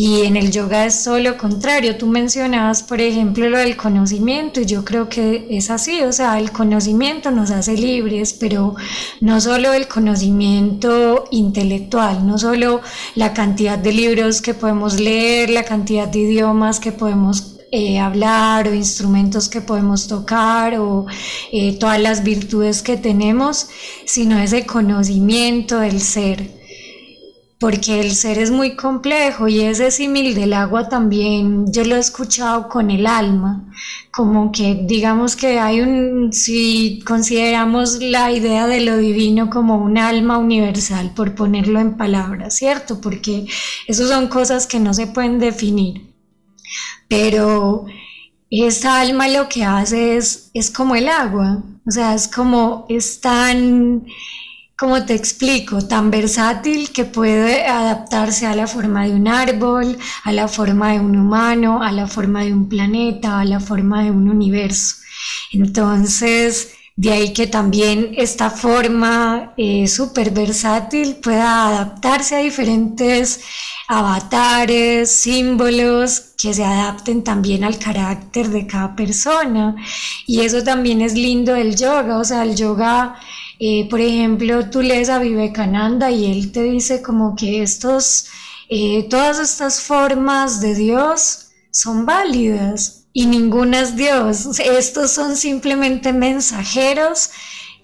[0.01, 1.97] Y en el yoga es todo lo contrario.
[1.97, 6.39] Tú mencionabas, por ejemplo, lo del conocimiento, y yo creo que es así, o sea,
[6.39, 8.77] el conocimiento nos hace libres, pero
[9.21, 12.81] no solo el conocimiento intelectual, no solo
[13.17, 18.69] la cantidad de libros que podemos leer, la cantidad de idiomas que podemos eh, hablar
[18.69, 21.07] o instrumentos que podemos tocar o
[21.51, 23.67] eh, todas las virtudes que tenemos,
[24.05, 26.58] sino ese conocimiento del ser.
[27.59, 31.99] Porque el ser es muy complejo y ese símil del agua también yo lo he
[31.99, 33.69] escuchado con el alma
[34.19, 39.97] como que digamos que hay un, si consideramos la idea de lo divino como un
[39.97, 43.01] alma universal, por ponerlo en palabras, ¿cierto?
[43.01, 43.47] Porque
[43.87, 46.13] eso son cosas que no se pueden definir.
[47.07, 47.87] Pero
[48.51, 53.21] esa alma lo que hace es, es como el agua, o sea, es como, es
[53.21, 54.05] tan
[54.79, 60.31] como te explico, tan versátil que puede adaptarse a la forma de un árbol, a
[60.31, 64.13] la forma de un humano, a la forma de un planeta, a la forma de
[64.13, 64.95] un universo.
[65.53, 73.41] Entonces, de ahí que también esta forma eh, súper versátil pueda adaptarse a diferentes
[73.89, 79.75] avatares, símbolos que se adapten también al carácter de cada persona.
[80.25, 83.17] Y eso también es lindo del yoga, o sea, el yoga
[83.59, 88.27] eh, por ejemplo, tú lees a Vivekananda y él te dice como que estos,
[88.69, 94.61] eh, todas estas formas de Dios son válidas y ninguna es Dios.
[94.61, 97.31] Estos son simplemente mensajeros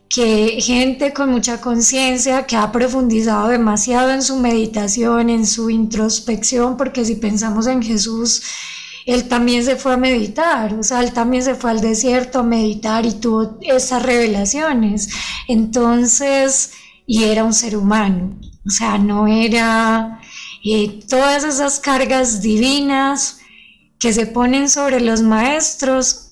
[0.09, 6.77] que gente con mucha conciencia, que ha profundizado demasiado en su meditación, en su introspección,
[6.77, 8.43] porque si pensamos en Jesús,
[9.07, 12.43] él también se fue a meditar, o sea, él también se fue al desierto a
[12.43, 15.11] meditar y tuvo esas revelaciones.
[15.47, 16.73] Entonces,
[17.07, 20.21] y era un ser humano, o sea, no era
[20.65, 23.39] eh, todas esas cargas divinas
[23.99, 26.24] que se ponen sobre los maestros,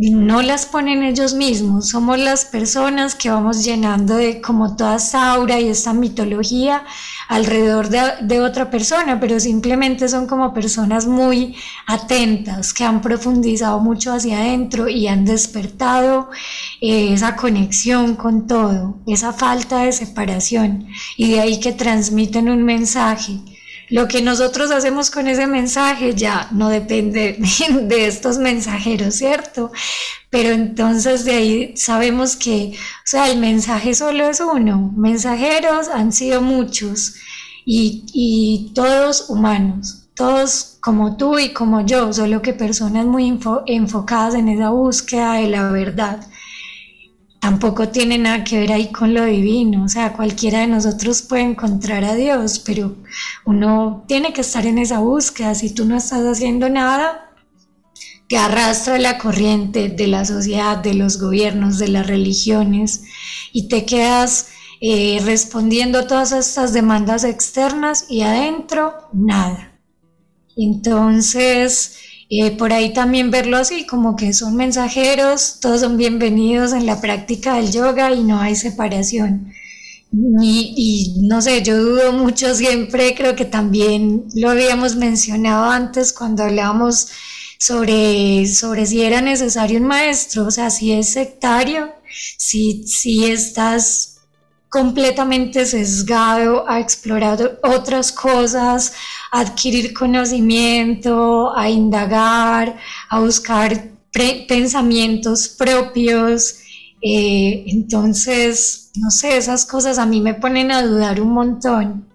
[0.00, 5.32] no las ponen ellos mismos, somos las personas que vamos llenando de como toda esta
[5.32, 6.84] aura y esta mitología
[7.28, 11.56] alrededor de, otra persona, pero simplemente son como personas muy
[11.86, 16.30] atentas, que han profundizado mucho hacia adentro y han despertado
[16.80, 22.62] eh, esa conexión con todo, esa falta de separación, y de ahí que transmiten un
[22.62, 23.40] mensaje
[23.90, 27.38] lo que nosotros hacemos con ese mensaje ya no depende
[27.82, 29.72] de estos mensajeros, ¿cierto?
[30.30, 36.12] Pero entonces de ahí sabemos que, o sea, el mensaje solo es uno, mensajeros han
[36.12, 37.14] sido muchos
[37.64, 44.34] y, y todos humanos, todos como tú y como yo, solo que personas muy enfocadas
[44.34, 46.26] en esa búsqueda de la verdad.
[47.40, 51.42] Tampoco tiene nada que ver ahí con lo divino, o sea, cualquiera de nosotros puede
[51.42, 52.96] encontrar a Dios, pero
[53.44, 57.30] uno tiene que estar en esa búsqueda, si tú no estás haciendo nada,
[58.28, 63.04] te arrastra la corriente de la sociedad, de los gobiernos, de las religiones,
[63.52, 64.48] y te quedas
[64.80, 69.72] eh, respondiendo a todas estas demandas externas y adentro nada.
[70.56, 71.96] Entonces,
[72.30, 77.00] eh, por ahí también verlo así, como que son mensajeros, todos son bienvenidos en la
[77.00, 79.52] práctica del yoga y no hay separación.
[80.12, 86.12] Y, y, no sé, yo dudo mucho siempre, creo que también lo habíamos mencionado antes
[86.12, 87.08] cuando hablábamos
[87.58, 91.92] sobre, sobre si era necesario un maestro, o sea, si es sectario,
[92.38, 94.17] si, si estás
[94.68, 98.92] completamente sesgado a explorar otras cosas,
[99.32, 102.76] a adquirir conocimiento, a indagar,
[103.08, 103.90] a buscar
[104.48, 106.58] pensamientos propios.
[107.00, 112.08] Eh, entonces, no sé, esas cosas a mí me ponen a dudar un montón,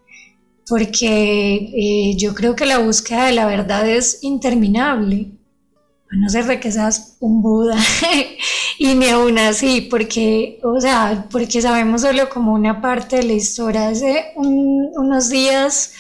[0.68, 5.32] porque eh, yo creo que la búsqueda de la verdad es interminable
[6.18, 7.78] no ser de que seas un Buda,
[8.80, 13.34] y ni aún así, porque, o sea, porque sabemos solo como una parte de la
[13.34, 13.90] historia.
[13.90, 15.94] Hace unos días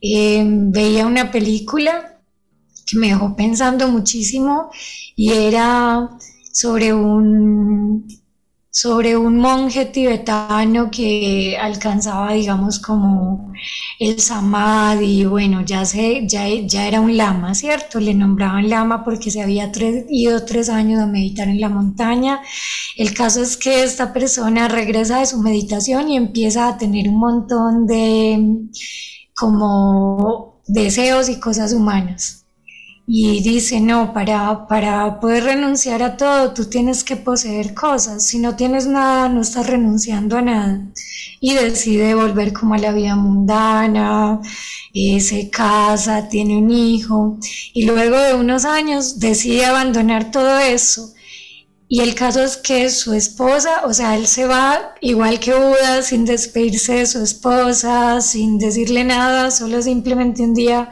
[0.00, 2.18] eh, veía una película
[2.86, 4.70] que me dejó pensando muchísimo
[5.14, 6.10] y era
[6.52, 8.06] sobre un
[8.70, 13.52] sobre un monje tibetano que alcanzaba, digamos, como
[13.98, 17.98] el samadhi, bueno, ya, se, ya, ya era un lama, ¿cierto?
[18.00, 19.70] Le nombraban lama porque se había
[20.08, 22.40] ido tres años a meditar en la montaña.
[22.96, 27.18] El caso es que esta persona regresa de su meditación y empieza a tener un
[27.18, 28.68] montón de
[29.34, 32.47] como deseos y cosas humanas
[33.10, 38.26] y dice, no, para, para poder renunciar a todo, tú tienes que poseer cosas.
[38.26, 40.82] Si no tienes nada, no estás renunciando a nada.
[41.40, 44.40] Y decide volver como a la vida mundana,
[44.92, 47.38] eh, se casa, tiene un hijo,
[47.72, 51.14] y luego de unos años decide abandonar todo eso.
[51.88, 56.02] Y el caso es que su esposa, o sea, él se va igual que Buda,
[56.02, 60.90] sin despedirse de su esposa, sin decirle nada, solo simplemente un día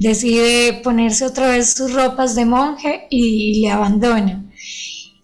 [0.00, 4.44] decide ponerse otra vez sus ropas de monje y le abandona.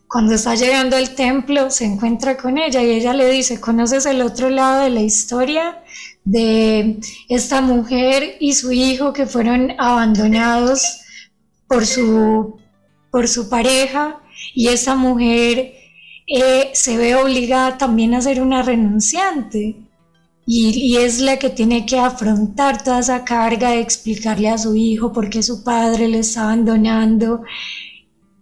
[0.06, 4.20] Cuando está llegando al templo se encuentra con ella y ella le dice, ¿conoces el
[4.20, 5.82] otro lado de la historia
[6.24, 11.00] de esta mujer y su hijo que fueron abandonados
[11.66, 12.60] por su,
[13.10, 14.20] por su pareja
[14.54, 15.72] y esta mujer
[16.26, 19.85] eh, se ve obligada también a ser una renunciante?
[20.46, 25.12] Y, es la que tiene que afrontar toda esa carga de explicarle a su hijo
[25.12, 27.42] por qué su padre le está abandonando.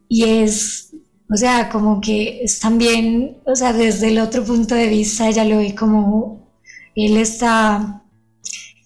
[0.08, 0.94] Y es,
[1.30, 5.44] o sea, como que es también, o sea, desde el otro punto de vista ella
[5.44, 6.52] lo ve como
[6.94, 8.02] él está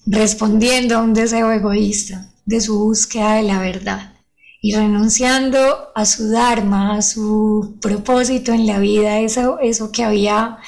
[0.07, 4.15] respondiendo a un deseo egoísta de su búsqueda de la verdad
[4.61, 10.59] y renunciando a su dharma, a su propósito en la vida, eso, eso que había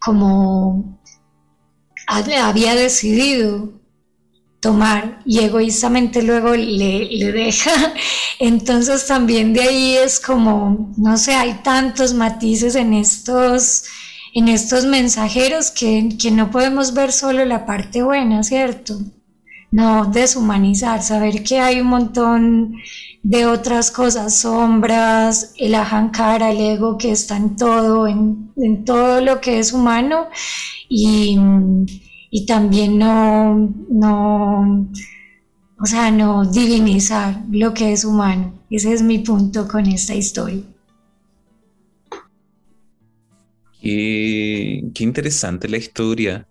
[0.00, 0.98] como
[2.06, 3.72] había decidido
[4.60, 7.70] tomar y egoístamente luego le, le, deja.
[8.38, 13.84] Entonces también de ahí es como, no sé, hay tantos matices en estos,
[14.32, 18.98] en estos mensajeros que, que no podemos ver solo la parte buena, ¿cierto?
[19.78, 22.76] No deshumanizar, saber que hay un montón
[23.22, 29.20] de otras cosas, sombras, el ahankara, el ego que está en todo, en, en todo
[29.20, 30.28] lo que es humano
[30.88, 31.38] y,
[32.30, 34.88] y también no, no,
[35.80, 38.52] o sea, no divinizar lo que es humano.
[38.70, 40.62] Ese es mi punto con esta historia.
[43.80, 46.48] Qué, qué interesante la historia.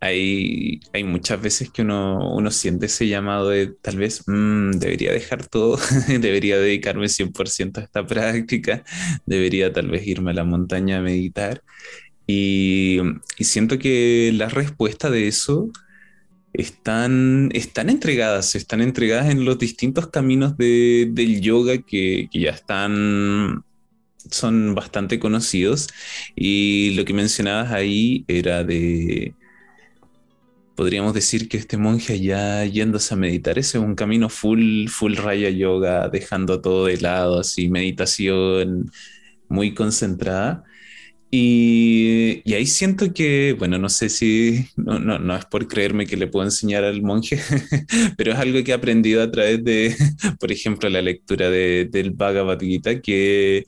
[0.00, 5.10] Hay, hay, muchas veces que uno, uno, siente ese llamado de tal vez mm, debería
[5.12, 5.78] dejar todo,
[6.08, 8.84] debería dedicarme 100% a esta práctica,
[9.24, 11.62] debería tal vez irme a la montaña a meditar.
[12.26, 13.00] Y,
[13.40, 15.70] siento que la respuesta de eso
[16.52, 22.50] están, están entregadas, están entregadas en los distintos caminos de, del yoga que, que, ya
[22.50, 23.64] están,
[24.30, 25.88] son bastante conocidos.
[26.34, 29.34] Y lo que mencionabas ahí era de,
[30.76, 35.16] podríamos decir que este monje allá yéndose a meditar, ese es un camino full, full
[35.16, 38.90] raya yoga, dejando todo de lado, así, meditación
[39.48, 40.64] muy concentrada.
[41.30, 46.06] Y, y, ahí siento que, bueno, no sé si, no, no, no, es por creerme
[46.06, 47.40] que le puedo enseñar al monje,
[48.16, 49.94] pero es algo que he aprendido a través de,
[50.40, 53.66] por ejemplo, la lectura de, del Bhagavad Gita, que,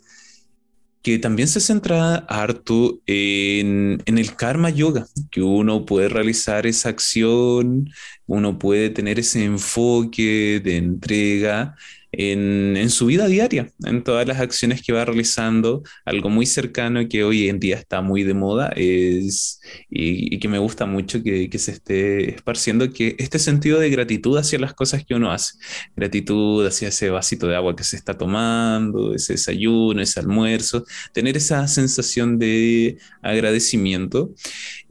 [1.09, 6.91] que también se centra harto en, en, el karma yoga, que uno puede realizar esa
[6.91, 7.89] acción,
[8.27, 11.77] uno puede tener ese enfoque de entrega
[12.13, 15.83] en, su vida diaria, en todas las acciones que va realizando.
[16.05, 20.59] Algo muy cercano que hoy en día está muy de moda es, y, que me
[20.59, 25.05] gusta mucho que, que, se esté esparciendo, que este sentido de gratitud hacia las cosas
[25.05, 25.55] que uno hace.
[25.97, 31.37] Gratitud hacia ese vasito de agua que se está tomando, ese desayuno, ese almuerzo, tener
[31.37, 34.35] esa sensación de agradecimiento.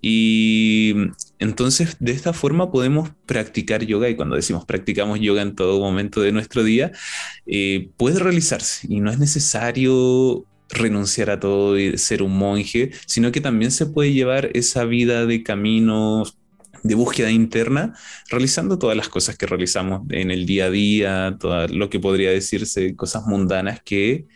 [0.02, 0.94] Y
[1.40, 6.22] entonces, de esta forma podemos practicar yoga y cuando decimos practicamos yoga en todo momento
[6.22, 6.92] de nuestro día,
[7.46, 13.32] eh, puede realizarse y no es necesario renunciar a todo y ser un monje, sino
[13.32, 16.24] que también se puede llevar esa vida de camino
[16.84, 17.94] de búsqueda interna,
[18.30, 22.32] realizando todas las cosas que realizamos en el día a día, todo lo que podría
[22.32, 24.28] decirse cosas mundanas que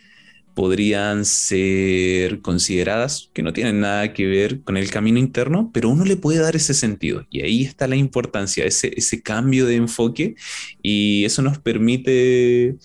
[0.54, 6.04] podrían ser consideradas que no tienen nada que ver con el camino interno, pero uno
[6.04, 7.26] le puede dar ese sentido.
[7.30, 10.34] Y ahí está la importancia, ese, ese cambio de enfoque
[10.82, 12.76] y eso nos permite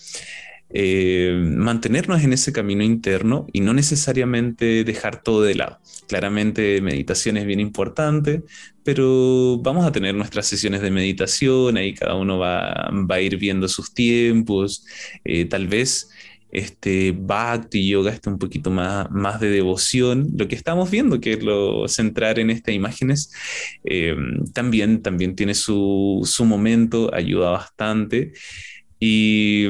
[0.70, 5.78] eh, mantenernos en ese camino interno y no necesariamente dejar todo de lado.
[6.08, 8.42] Claramente meditación es bien importante,
[8.84, 13.36] pero vamos a tener nuestras sesiones de meditación, ahí cada uno va, va a ir
[13.38, 14.86] viendo sus tiempos,
[15.24, 16.10] eh, tal vez
[16.50, 20.30] este bhakti yoga está un poquito más, más de devoción.
[20.36, 23.32] Lo que estamos viendo, que es lo centrar en estas imágenes,
[23.84, 24.16] eh,
[24.54, 28.32] también, también tiene su, su, momento, ayuda bastante.
[28.98, 29.66] Y,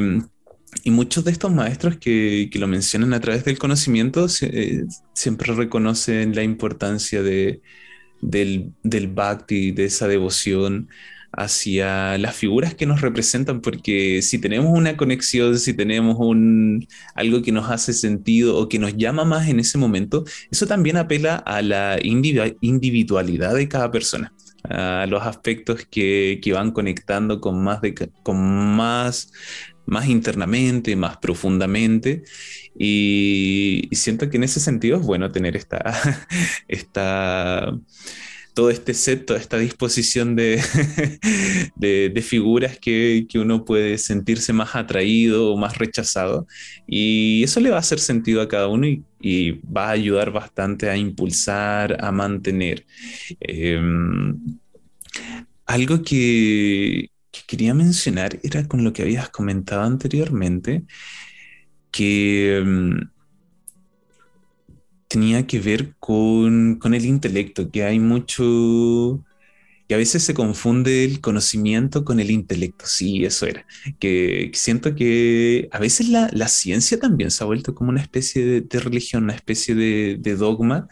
[0.84, 5.52] y, muchos de estos maestros que, que, lo mencionan a través del conocimiento eh, siempre
[5.54, 7.60] reconocen la importancia de,
[8.20, 10.88] del, del bhakti, de esa devoción
[11.38, 17.42] hacia las figuras que nos representan, porque si tenemos una conexión, si tenemos un, algo
[17.42, 21.36] que nos hace sentido o que nos llama más en ese momento, eso también apela
[21.36, 24.32] a la individualidad de cada persona
[24.64, 29.32] a los aspectos que, que van conectando con más, de, con más,
[29.86, 32.24] más internamente, más profundamente.
[32.76, 35.94] Y, y, siento que en ese sentido es bueno tener esta,
[36.68, 37.72] esta
[38.58, 40.60] todo este set, toda esta disposición de,
[41.76, 46.48] de, figuras que, que, uno puede sentirse más atraído o más rechazado.
[46.84, 50.90] Y eso le va a hacer sentido a cada uno y, va a ayudar bastante
[50.90, 52.84] a impulsar, a mantener.
[53.38, 54.36] Em,
[55.64, 60.82] algo que, que quería mencionar era con lo que habías comentado anteriormente,
[61.92, 63.08] que em,
[65.08, 69.24] tenía que ver con, con, el intelecto, que hay mucho,
[69.88, 73.66] que a veces se confunde el conocimiento con el intelecto, sí, eso era,
[73.98, 78.44] que, siento que a veces la, la, ciencia también se ha vuelto como una especie
[78.44, 80.88] de, de religión, una especie de, de, dogma.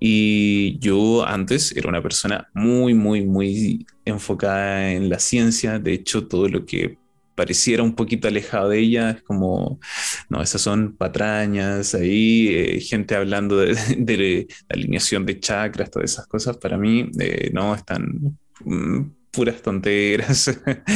[0.00, 5.78] Y yo antes era una persona muy, muy, muy enfocada en la ciencia.
[5.78, 6.98] De hecho, todo lo que
[7.34, 9.80] pareciera un poquito alejado de ella, es como,
[10.28, 16.26] no, esas son patrañas, ahí eh, gente hablando de, de, alineación de chakras, todas esas
[16.26, 20.50] cosas, para mí, eh, no, están mm, puras tonteras.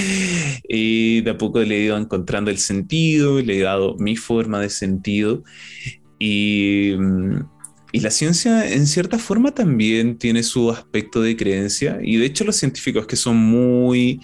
[0.68, 4.61] y de a poco le he ido encontrando el sentido, le he dado mi forma
[4.61, 5.43] de sentido.
[6.18, 7.41] Y, mm,
[7.93, 11.99] y la ciencia en cierta forma también tiene su aspecto de creencia.
[12.03, 14.20] Y de hecho los científicos que son muy,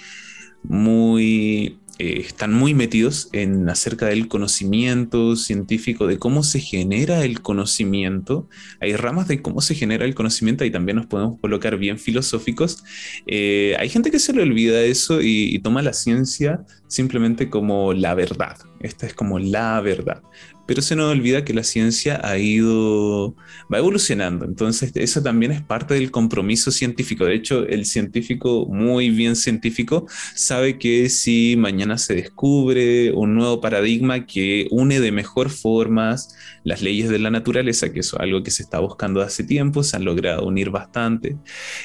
[0.63, 7.41] muy eh, están muy metidos en acerca del conocimiento científico, de cómo se genera el
[7.41, 8.49] conocimiento.
[8.81, 12.83] Hay ramas de cómo se genera el conocimiento y también nos podemos colocar bien filosóficos.
[13.27, 17.93] Eh, hay gente que se le olvida eso y, y toma la ciencia simplemente como
[17.93, 18.57] la verdad.
[18.81, 20.23] Esta es como la verdad
[20.67, 23.35] pero se nos olvida que la ciencia ha ido,
[23.73, 27.25] va evolucionando, entonces eso también es parte del compromiso científico.
[27.25, 33.61] De hecho, el científico, muy bien científico, sabe que si mañana se descubre un nuevo
[33.61, 38.43] paradigma que une de mejor formas las leyes de la naturaleza, que eso es algo
[38.43, 41.37] que se está buscando hace tiempo, se han logrado unir bastante,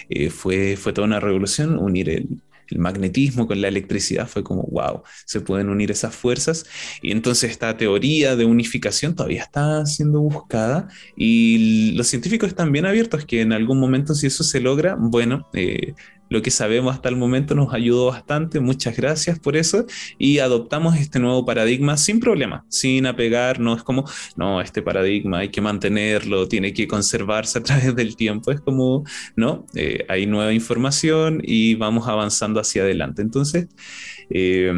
[0.10, 2.28] eh, fue, fue toda una revolución unir el,
[2.70, 6.66] el magnetismo con la electricidad fue como, wow, se pueden unir esas fuerzas.
[7.02, 12.86] Y entonces esta teoría de unificación todavía está siendo buscada y los científicos están bien
[12.86, 15.94] abiertos que en algún momento si eso se logra, bueno, eh,
[16.30, 19.86] lo que sabemos hasta el momento nos ayudó bastante, muchas gracias por eso
[20.18, 24.06] y adoptamos este nuevo paradigma sin problema, sin apegar, no es como,
[24.36, 29.04] no, este paradigma hay que mantenerlo, tiene que conservarse a través del tiempo, es como,
[29.36, 33.22] no, eh, hay nueva información y vamos avanzando hacia adelante.
[33.22, 33.68] Entonces,
[34.30, 34.72] eh,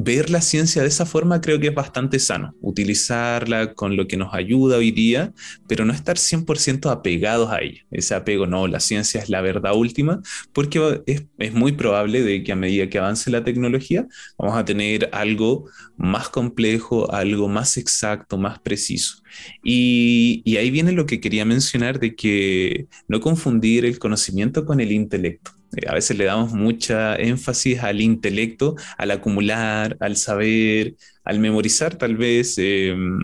[0.00, 4.16] ver la ciencia de esa forma creo que es bastante sano, utilizarla con lo que
[4.16, 5.32] nos ayuda hoy día,
[5.66, 7.80] pero no estar 100% apegados a ella.
[7.90, 10.22] Ese apego, no, la ciencia es la verdad última,
[10.52, 14.06] porque es, es, muy probable de que a medida que avance la tecnología
[14.38, 19.16] vamos a tener algo más complejo, algo más exacto, más preciso.
[19.64, 24.78] Y, y ahí viene lo que quería mencionar de que no confundir el conocimiento con
[24.78, 25.57] el intelecto.
[25.76, 31.96] Eh, a veces le damos mucha énfasis al intelecto, al acumular, al saber, al memorizar
[31.96, 32.56] tal vez.
[32.58, 33.18] Em,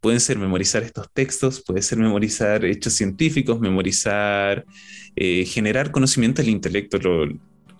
[0.00, 4.64] pueden ser memorizar estos textos, puede ser memorizar hechos científicos, memorizar,
[5.16, 6.98] eh, generar conocimiento del intelecto,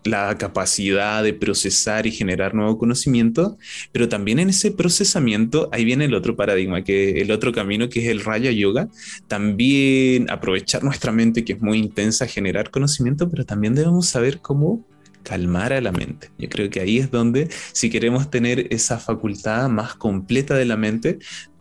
[0.04, 3.58] la capacidad de procesar y generar nuevo conocimiento,
[3.92, 8.00] pero también en ese procesamiento, ahí viene el otro paradigma, que el otro camino que
[8.00, 8.88] es el Raya Yoga,
[9.28, 14.84] también aprovechar nuestra mente que es muy intensa, generar conocimiento, pero también debemos saber cómo
[15.22, 16.30] calmar a la mente.
[16.38, 20.76] Yo creo que ahí es donde, si queremos tener esa facultad más completa de la
[20.76, 21.18] mente,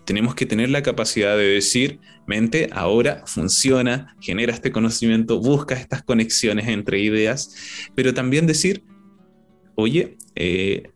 [0.09, 6.01] tenemos que tener la capacidad de decir, mente, ahora funciona, genera este conocimiento, busca estas
[6.01, 7.53] conexiones entre ideas,
[7.93, 8.83] pero también decir,
[9.75, 10.89] oye, eh,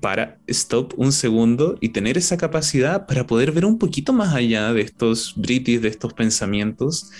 [0.00, 4.72] para, stop un segundo y tener esa capacidad para poder ver un poquito más allá
[4.72, 7.10] de estos britis, de estos pensamientos.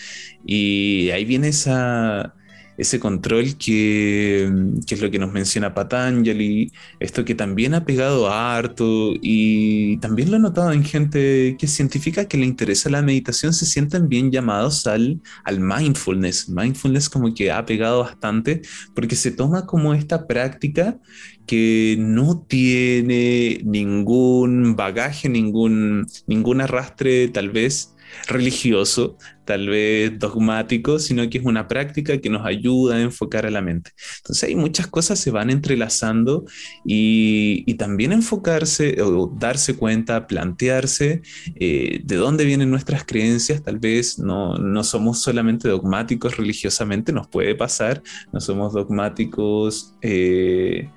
[0.46, 2.36] Y ahí viene esa,
[2.80, 4.50] ese control que,
[4.86, 9.98] que, es lo que nos menciona Patanjali, esto que también ha pegado a harto y
[9.98, 13.66] también lo he notado en gente que es científica que le interesa la meditación, se
[13.66, 16.48] sienten bien llamados al, al mindfulness.
[16.48, 18.62] Mindfulness como que ha pegado bastante
[18.94, 20.98] porque se toma como esta práctica
[21.46, 27.94] que no tiene ningún bagaje, ningún, ningún arrastre tal vez
[28.26, 33.50] religioso, tal vez dogmático, sino que es una práctica que nos ayuda a enfocar a
[33.50, 33.90] la mente.
[34.18, 36.44] Entonces hay muchas cosas se van entrelazando
[36.84, 41.22] y, también enfocarse o darse cuenta, plantearse
[41.54, 47.26] eh, de dónde vienen nuestras creencias, tal vez no, no somos solamente dogmáticos religiosamente, nos
[47.26, 48.02] puede pasar,
[48.32, 49.94] no somos dogmáticos.
[50.02, 50.90] Eh,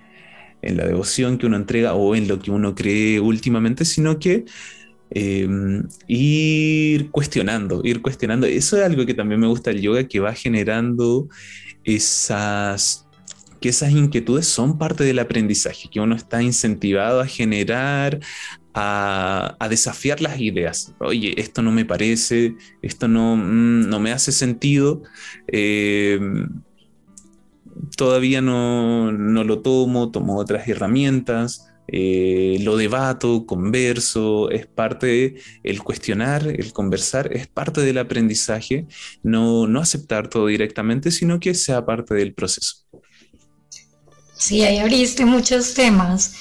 [0.63, 4.45] en la devoción que uno entrega o en lo que uno cree últimamente, sino que
[5.15, 8.47] Em, ir cuestionando, ir cuestionando.
[8.47, 11.29] Eso es algo que también me gusta del yoga, que va generando
[11.83, 13.07] esas,
[13.61, 18.19] que esas inquietudes son parte del aprendizaje, que uno está incentivado a generar,
[18.73, 20.95] a, desafiar las ideas.
[20.99, 25.03] Oye, esto no me parece, esto no, mm, no me hace sentido.
[25.45, 26.49] Em,
[27.95, 31.72] todavía no, no, lo tomo, tomo otras herramientas.
[31.87, 38.85] Eh, lo debato, converso, es parte del el cuestionar, el conversar, es parte del aprendizaje,
[39.21, 42.77] no, no aceptar todo directamente, sino que sea parte del proceso.
[44.37, 46.33] Sí, ahí abriste muchos temas.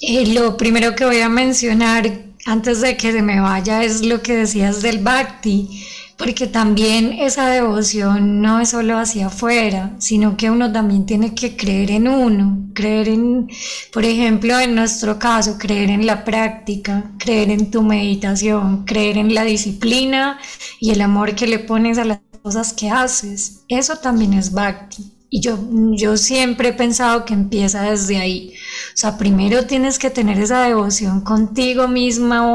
[0.00, 2.10] Eh, lo primero que voy a mencionar
[2.44, 5.84] antes de que se me vaya es lo que decías del bhakti
[6.16, 11.56] porque también esa devoción no es solo hacia afuera, sino que uno también tiene que
[11.56, 13.48] creer en uno, creer en,
[13.92, 19.34] por ejemplo, en nuestro caso, creer en la práctica, creer en tu meditación, creer en
[19.34, 20.38] la disciplina
[20.80, 23.62] y el amor que le pones a las cosas que haces.
[23.68, 25.12] Eso también es bhakti.
[25.34, 25.58] Y yo,
[25.92, 28.52] yo siempre he pensado que empieza desde ahí.
[28.94, 32.46] O sea, primero tienes que tener esa devoción contigo misma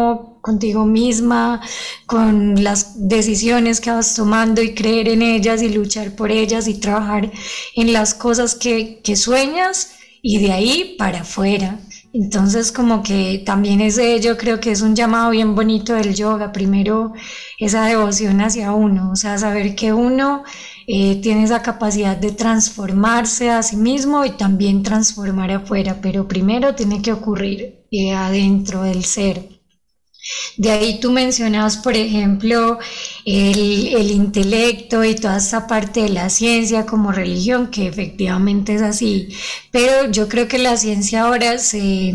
[0.47, 1.61] contigo misma,
[2.05, 6.75] con las decisiones que vas tomando y creer en ellas y luchar por ellas y
[6.75, 7.29] trabajar
[7.75, 9.91] en las cosas que, que sueñas
[10.21, 11.79] y de ahí para afuera.
[12.13, 16.53] Entonces como que también es yo creo que es un llamado bien bonito del yoga.
[16.53, 17.13] Primero
[17.59, 20.43] esa devoción hacia uno, o sea, saber que uno
[20.87, 26.73] eh, tiene esa capacidad de transformarse a sí mismo y también transformar afuera, pero primero
[26.73, 29.56] tiene que ocurrir eh, adentro del ser.
[30.57, 32.79] De ahí tú mencionabas, por ejemplo,
[33.25, 38.81] el, el, intelecto y toda esta parte de la ciencia como religión, que efectivamente es
[38.81, 39.29] así,
[39.71, 42.13] pero yo creo que la ciencia ahora se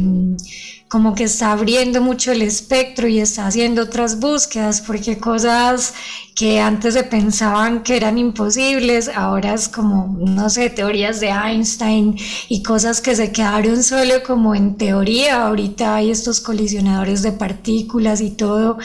[0.93, 5.95] como que está abriendo mucho el espectro y está haciendo otras búsquedas, porque cosas
[6.35, 12.19] que antes se pensaban que eran imposibles, ahora es como, no sé, teorías de Einstein
[12.51, 18.21] y cosas que se quedaron solo como en teoría, ahorita hay estos colisionadores de partículas
[18.21, 18.77] y todo,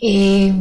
[0.00, 0.54] eh,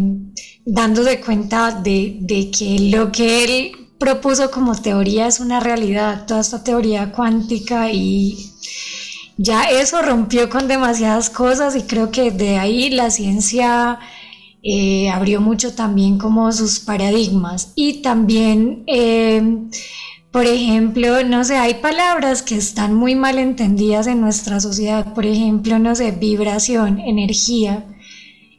[0.65, 6.41] dándose cuenta de, de que lo que él propuso como teoría es una realidad, toda
[6.41, 8.48] esta teoría cuántica y
[9.41, 13.99] ya eso rompió con demasiadas cosas y creo que de ahí la ciencia
[14.61, 19.41] eh, abrió mucho también como sus paradigmas y también eh,
[20.31, 25.13] por ejemplo, no sé, hay palabras que están muy mal entendidas en nuestra sociedad.
[25.15, 27.87] Por ejemplo, no sé, vibración, energía.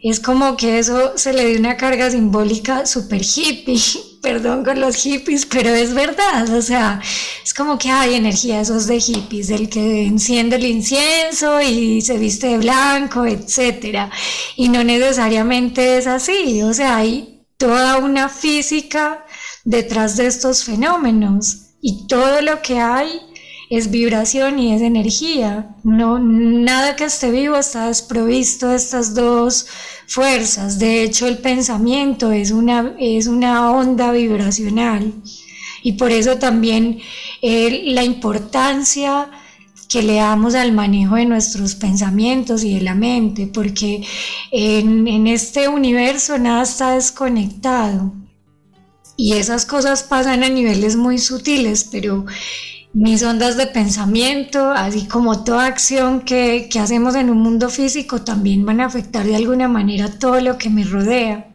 [0.02, 3.78] Es como que eso se le dio una carga simbólica súper hippie.
[4.20, 6.48] Perdón con los hippies, pero es verdad.
[6.50, 7.00] O sea,
[7.42, 12.18] es como que hay energía, esos de hippies, el que enciende el incienso y se
[12.18, 14.10] viste de blanco, etcétera.
[14.56, 16.62] Y no necesariamente es así.
[16.62, 19.24] O sea, hay toda una física
[19.64, 23.20] detrás de estos fenómenos y todo lo que hay
[23.70, 25.76] es vibración y es energía.
[25.84, 29.66] No, nada que esté vivo está desprovisto de estas dos
[30.08, 30.80] fuerzas.
[30.80, 35.14] De hecho, el pensamiento es una, es una onda vibracional
[35.84, 36.98] y por eso también
[37.42, 39.30] eh, la importancia
[39.88, 44.04] que le damos al manejo de nuestros pensamientos y de la mente, porque
[44.50, 48.12] en, en este universo nada está desconectado.
[49.16, 52.24] Y esas cosas pasan a niveles muy sutiles, pero
[52.92, 58.22] mis ondas de pensamiento, así como toda acción que, que, hacemos en un mundo físico,
[58.22, 61.52] también van a afectar de alguna manera todo lo que me rodea.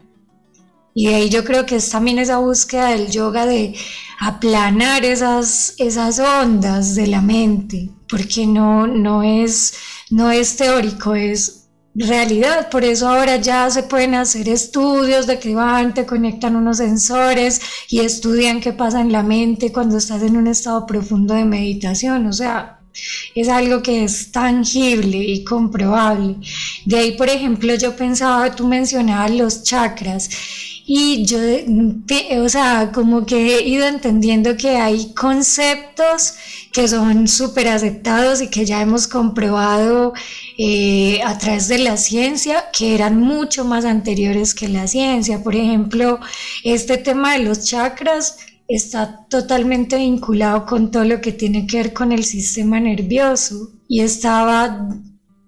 [0.94, 3.74] Y de ahí yo creo que es también esa búsqueda del yoga de
[4.18, 9.74] aplanar esas, esas ondas de la mente, porque no, no, es,
[10.08, 11.55] no es teórico, es
[11.96, 12.68] realidad.
[12.70, 17.60] Por eso ahora ya se pueden hacer estudios de que van, te conectan unos sensores
[17.88, 22.26] y estudian qué pasa en la mente cuando estás en un estado profundo de meditación.
[22.26, 22.80] O sea,
[23.34, 26.36] es algo que es tangible y comprobable.
[26.84, 30.30] De ahí, por ejemplo, yo pensaba, tú mencionabas los chakras
[30.88, 31.38] y yo,
[32.42, 36.34] o sea, como que he ido entendiendo que hay conceptos
[36.76, 40.12] que son súper aceptados y que ya hemos comprobado
[40.58, 45.42] eh, a través de la ciencia que eran mucho más anteriores que la ciencia.
[45.42, 46.20] Por ejemplo,
[46.64, 48.36] este tema de los chakras
[48.68, 54.02] está totalmente vinculado con todo lo que tiene que ver con el sistema nervioso y
[54.02, 54.90] estaba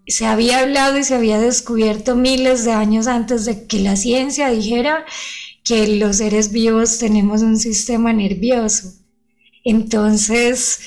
[0.07, 4.49] se había hablado y se había descubierto miles de años antes de que la ciencia
[4.49, 5.05] dijera
[5.63, 8.95] que los seres vivos tenemos un sistema nervioso.
[9.63, 10.81] Entonces,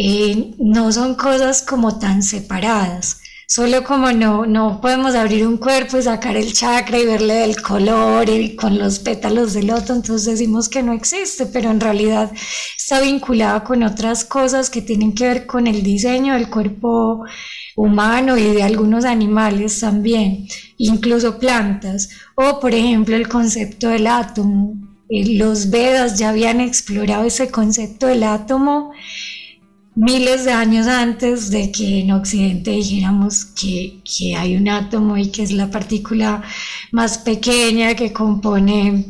[0.00, 3.20] eh, no son cosas como tan separadas.
[3.48, 7.60] Solo como no, no podemos abrir un cuerpo y sacar el chakra y verle del
[7.60, 12.30] color y con los pétalos del loto, entonces decimos que no existe, pero en realidad
[12.76, 17.24] está vinculado con otras cosas que tienen que ver con el diseño del cuerpo
[17.74, 20.46] humano y de algunos animales también,
[20.76, 24.74] incluso plantas, o por ejemplo el concepto del átomo.
[25.10, 28.92] Eh, los Vedas ya habían explorado ese concepto del átomo
[29.98, 35.30] miles de años antes de que en Occidente dijéramos que, que, hay un átomo y
[35.30, 36.42] que es la partícula
[36.92, 39.04] más pequeña que compone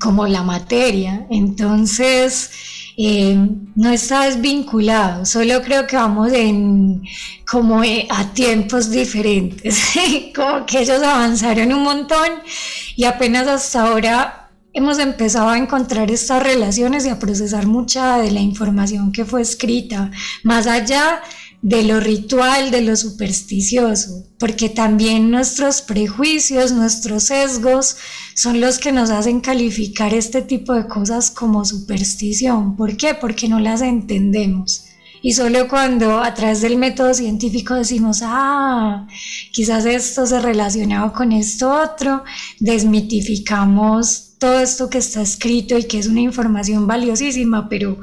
[0.00, 1.26] como la materia.
[1.30, 2.50] Entonces,
[2.96, 3.36] eh,
[3.76, 7.02] no está desvinculado, solo creo que vamos en
[7.48, 9.80] como eh, a tiempos diferentes,
[10.34, 12.28] como que ellos avanzaron un montón
[12.96, 14.39] y apenas hasta ahora
[14.72, 19.42] hemos empezado a encontrar estas relaciones y a procesar mucha de la información que fue
[19.42, 20.10] escrita,
[20.44, 21.20] más allá
[21.62, 27.96] de lo ritual, de lo supersticioso, porque también nuestros prejuicios, nuestros sesgos
[28.34, 32.76] son los que nos hacen calificar este tipo de cosas como superstición.
[32.76, 33.14] ¿Por qué?
[33.14, 34.86] Porque no las entendemos.
[35.22, 39.06] Y solo cuando a través del método científico decimos, ah,
[39.52, 42.24] quizás esto se relacionaba con esto otro,
[42.58, 47.98] desmitificamos todo esto que está escrito y que es una información valiosísima, pero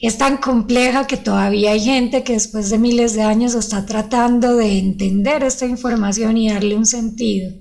[0.00, 4.56] es tan compleja que todavía hay gente que después de miles de años está tratando
[4.56, 7.52] de entender esta información y darle un sentido.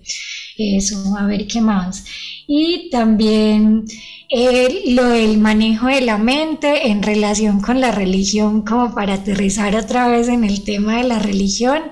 [0.57, 2.03] Eso, a ver qué más.
[2.47, 3.85] Y también
[4.29, 9.75] el, lo del manejo de la mente en relación con la religión, como para aterrizar
[9.75, 11.91] otra vez en el tema de la religión,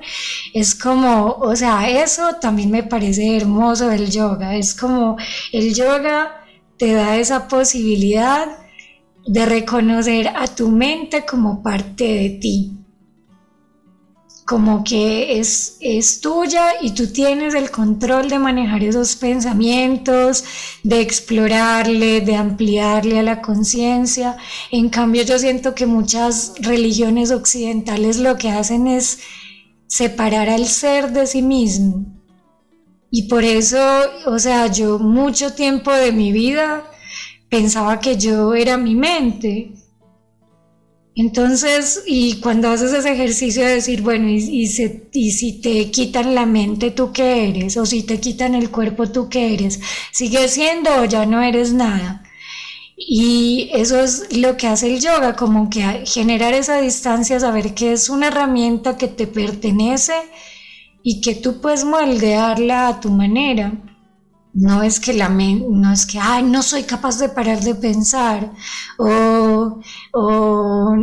[0.54, 5.18] es como, o sea, eso también me parece hermoso del yoga, es como
[5.52, 6.44] el yoga
[6.78, 8.48] te da esa posibilidad
[9.26, 12.83] de reconocer a tu mente como parte de ti
[14.54, 20.44] como que es, es tuya y tú tienes el control de manejar esos pensamientos,
[20.84, 24.38] de explorarle, de ampliarle a la conciencia.
[24.70, 29.22] En cambio, yo siento que muchas religiones occidentales lo que hacen es
[29.88, 32.06] separar al ser de sí mismo.
[33.10, 33.84] Y por eso,
[34.28, 36.84] o sea, yo mucho tiempo de mi vida
[37.50, 39.74] pensaba que yo era mi mente
[41.16, 46.46] entonces, y cuando haces ese ejercicio de decir, bueno, y, y, si te quitan la
[46.48, 47.78] mente, ¿tú qué eres?
[47.78, 49.80] O si te quitan el cuerpo, ¿tú qué eres?
[50.12, 52.24] ¿Sigues siendo o ya no eres nada?
[52.98, 57.94] Y eso es lo que hace el yoga, como que generar esa distancia, saber que
[57.94, 60.14] es una herramienta que te pertenece
[61.04, 63.74] y que tú puedes moldearla a tu manera.
[64.54, 68.52] No es que la no es que ay, no soy capaz de parar de pensar
[69.00, 69.80] o,
[70.14, 70.96] o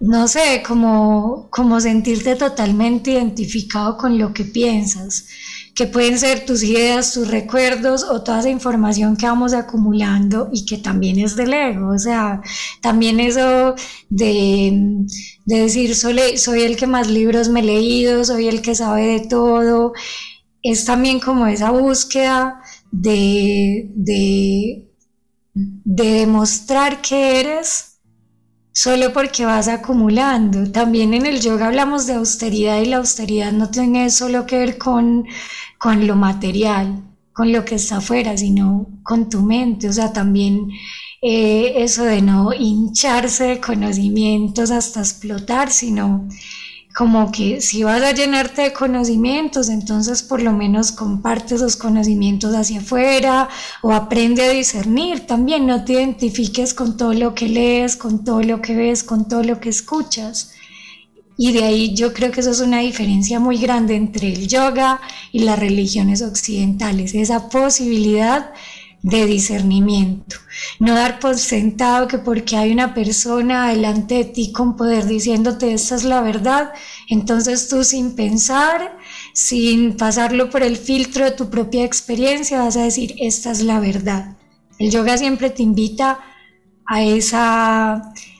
[0.00, 5.26] no sé, como, como sentirte totalmente identificado con lo que piensas
[5.74, 10.66] que pueden ser tus ideas, tus recuerdos o toda esa información que vamos acumulando y
[10.66, 11.94] que también es del ego.
[11.94, 12.42] O sea,
[12.82, 13.74] también eso
[14.10, 15.06] de,
[15.46, 19.20] decir soy, soy el que más libros me he leído, soy el que sabe de
[19.20, 19.92] todo,
[20.62, 22.60] es también como esa búsqueda
[22.92, 24.88] de, de,
[25.54, 27.98] de demostrar que eres
[28.72, 30.70] solo porque vas acumulando.
[30.70, 34.78] También en el yoga hablamos de austeridad y la austeridad no tiene solo que ver
[34.78, 35.26] con,
[35.78, 39.88] con lo material, con lo que está afuera, sino con tu mente.
[39.88, 40.70] O sea, también
[41.22, 46.28] eh, eso de no hincharse de conocimientos hasta explotar, sino
[46.94, 52.54] como que si vas a llenarte de conocimientos, entonces por lo menos comparte esos conocimientos
[52.54, 53.48] hacia afuera
[53.82, 58.42] o aprende a discernir también, no te identifiques con todo lo que lees, con todo
[58.42, 60.52] lo que ves, con todo lo que escuchas.
[61.38, 65.00] Y de ahí yo creo que eso es una diferencia muy grande entre el yoga
[65.32, 68.52] y las religiones occidentales, esa posibilidad
[69.02, 70.36] de discernimiento.
[70.78, 75.72] No dar por sentado que porque hay una persona delante de ti con poder diciéndote
[75.72, 76.72] esta es la verdad,
[77.08, 78.96] entonces tú sin pensar,
[79.34, 83.80] sin pasarlo por el filtro de tu propia experiencia, vas a decir esta es la
[83.80, 84.36] verdad.
[84.78, 86.20] El yoga siempre te invita
[86.86, 87.94] a, esa,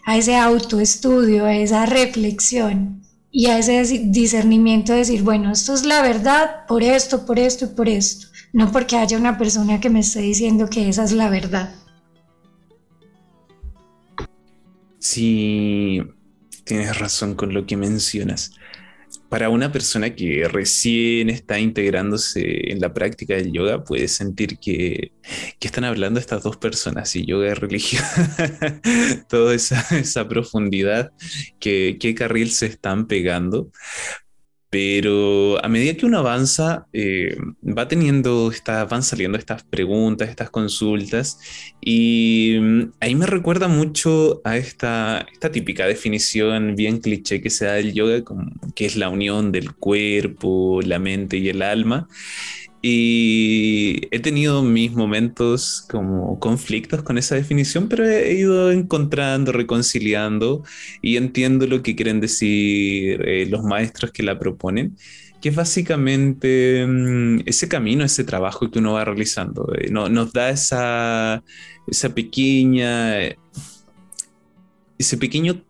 [0.04, 3.02] a ese autoestudio, a esa reflexión
[3.32, 7.64] y a ese discernimiento de decir, bueno, esto es la verdad por esto, por esto
[7.64, 11.12] y por esto no porque haya una persona que me esté diciendo que esa es
[11.12, 11.74] la verdad.
[14.98, 16.00] Sí,
[16.64, 18.52] tienes razón con lo que mencionas.
[19.28, 25.12] Para una persona que recién está integrándose en la práctica del yoga, puede sentir que,
[25.60, 28.04] están hablando estas dos personas, y yoga y religión,
[29.28, 31.12] toda esa, esa profundidad,
[31.58, 33.70] que, qué carril se están pegando.
[34.72, 38.50] Pero a medida que uno avanza, eh, va teniendo,
[38.88, 41.38] van saliendo estas preguntas, estas consultas,
[41.82, 47.66] y mm, ahí me recuerda mucho a esta, esta típica definición bien cliché que se
[47.66, 48.22] da del yoga,
[48.74, 52.08] que es la unión del cuerpo, la mente y el alma.
[52.84, 60.64] Y he tenido mis momentos como conflictos con esa definición, pero he ido encontrando, reconciliando
[61.00, 64.96] y entiendo lo que quieren decir eh, los maestros que la proponen,
[65.40, 69.72] que es básicamente mm, ese camino, ese trabajo que uno va realizando.
[69.78, 71.44] Eh, nos da esa,
[71.86, 73.16] esa pequeña,
[74.98, 75.64] ese pequeño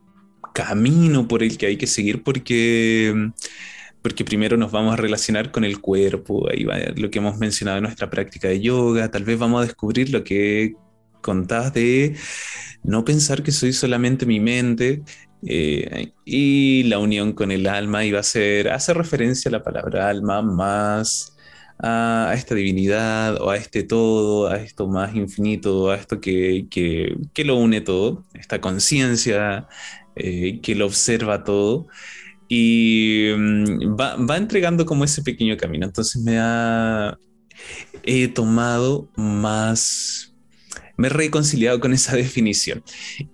[0.55, 3.33] camino por el que hay que seguir porque
[4.03, 7.79] porque primero nos vamos a relacionar con el cuerpo, ahí va lo que hemos mencionado
[7.79, 10.75] en nuestra práctica de yoga, tal vez vamos a descubrir lo que
[11.21, 12.17] contás de
[12.83, 15.03] no pensar que soy solamente mi mente
[15.47, 20.09] eh, y la unión con el alma iba a ser, hace referencia a la palabra
[20.09, 21.37] alma más
[21.79, 27.17] a, esta divinidad o a este todo, a esto más infinito, a esto que, que,
[27.33, 29.69] que lo une todo, esta conciencia
[30.17, 31.87] eh, que lo observa todo
[32.55, 35.87] y mm, va, entregando como ese pequeño camino.
[35.87, 37.17] Entonces me ha
[38.03, 40.32] he tomado más
[41.03, 42.85] me he reconciliado con esa definición.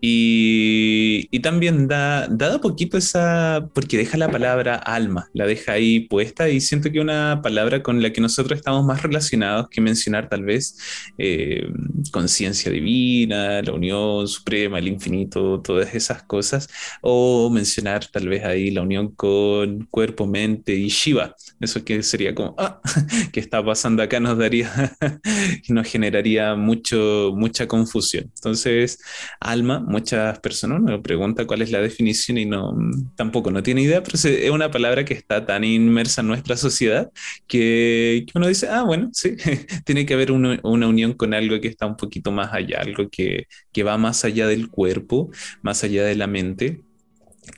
[0.01, 6.01] Y, y también da, dado poquito esa, porque deja la palabra alma, la deja ahí
[6.01, 10.31] puesta y siento que una palabra con la que nosotros estamos más relacionados que mencionar
[10.31, 10.79] tal vez
[11.19, 11.69] eh,
[12.11, 16.69] conciencia divina, la unión suprema, el infinito, todas esas cosas,
[17.03, 21.37] o mencionar tal vez ahí la unión con cuerpo, mente y Shiva.
[21.61, 22.81] Eso que sería como, ah,
[23.33, 24.21] ¿qué está pasando acá?
[24.21, 24.73] Nos daría,
[25.69, 28.31] nos generaría mucho, mucho mucha confusión.
[28.35, 28.99] Entonces,
[29.41, 32.77] alma, muchas personas me preguntan cuál es la definición y no,
[33.17, 37.11] tampoco no tiene idea, pero es una palabra que está tan inmersa en nuestra sociedad
[37.47, 39.37] que, uno dice, ah, bueno, sí,
[39.85, 43.47] tiene que haber una, unión con algo que está un poquito más allá, algo que,
[43.73, 45.31] que va más allá del cuerpo,
[45.63, 46.83] más allá de la mente.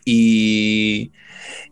[0.04, 1.12] Y,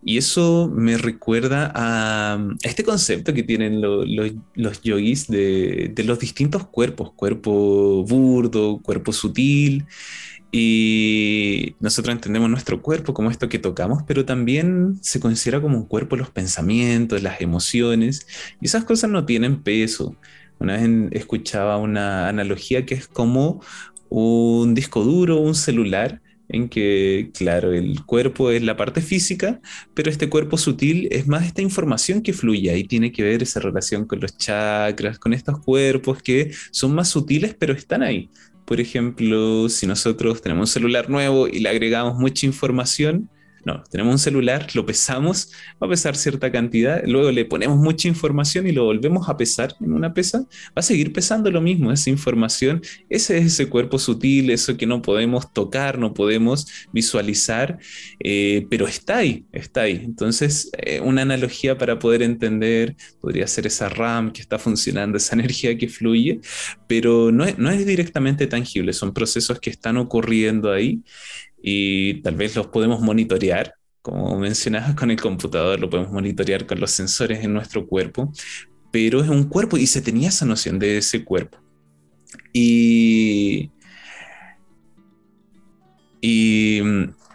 [0.04, 7.12] eso me recuerda a, este concepto que tienen los yogis de, de, los distintos cuerpos,
[7.12, 9.86] cuerpo burdo, cuerpo sutil.
[10.50, 15.84] Y nosotros entendemos nuestro cuerpo como esto que tocamos, pero también se considera como un
[15.84, 18.26] cuerpo los pensamientos, las emociones,
[18.60, 20.16] y esas cosas no tienen peso.
[20.58, 23.60] Una vez escuchaba una analogía que es como
[24.08, 29.60] un disco duro, un celular, en que, claro, el cuerpo es la parte física,
[29.94, 33.60] pero este cuerpo sutil es más esta información que fluye y tiene que ver esa
[33.60, 38.30] relación con los chakras, con estos cuerpos que son más sutiles, pero están ahí.
[38.64, 43.30] Por ejemplo, si nosotros tenemos un celular nuevo y le agregamos mucha información,
[43.68, 48.08] no, tenemos un celular, lo pesamos, va a pesar cierta cantidad, luego le ponemos mucha
[48.08, 51.92] información y lo volvemos a pesar en una pesa, va a seguir pesando lo mismo,
[51.92, 57.78] esa información, ese es ese cuerpo sutil, eso que no podemos tocar, no podemos visualizar,
[58.24, 60.00] eh, pero está ahí, está ahí.
[60.02, 65.34] Entonces, eh, una analogía para poder entender podría ser esa RAM que está funcionando, esa
[65.38, 66.40] energía que fluye,
[66.86, 71.02] pero no no es directamente tangible, son procesos que están ocurriendo ahí
[71.62, 76.80] y tal vez los podemos monitorear, como mencionabas con el computador, lo podemos monitorear con
[76.80, 78.32] los sensores en nuestro cuerpo,
[78.90, 81.58] pero es un cuerpo y se tenía esa noción de ese cuerpo.
[82.52, 83.70] Y,
[86.20, 86.80] y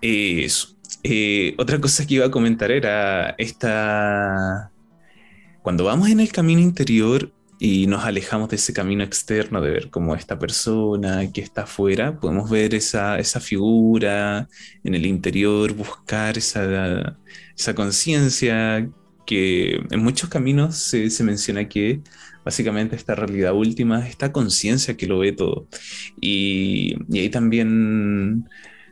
[0.01, 0.69] eso.
[1.03, 4.71] Eh, otra cosa que iba a comentar era esta...
[5.61, 9.89] Cuando vamos en el camino interior, y nos alejamos de ese camino externo de ver
[9.89, 14.47] cómo esta persona que está afuera, podemos ver esa, esa figura
[14.83, 17.17] en el interior, buscar esa,
[17.57, 18.89] esa conciencia
[19.25, 22.01] que en muchos caminos se, se, menciona que
[22.43, 25.67] básicamente esta realidad última, esta conciencia que lo ve todo.
[26.19, 28.45] Y, y ahí también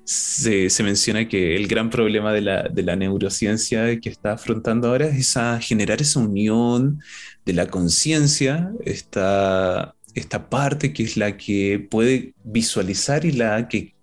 [0.03, 4.89] se, se, menciona que el gran problema de la, de la neurociencia que está afrontando
[4.89, 7.01] ahora es generar esa unión
[7.45, 13.95] de la conciencia, esta, esta parte que es la que puede visualizar y la que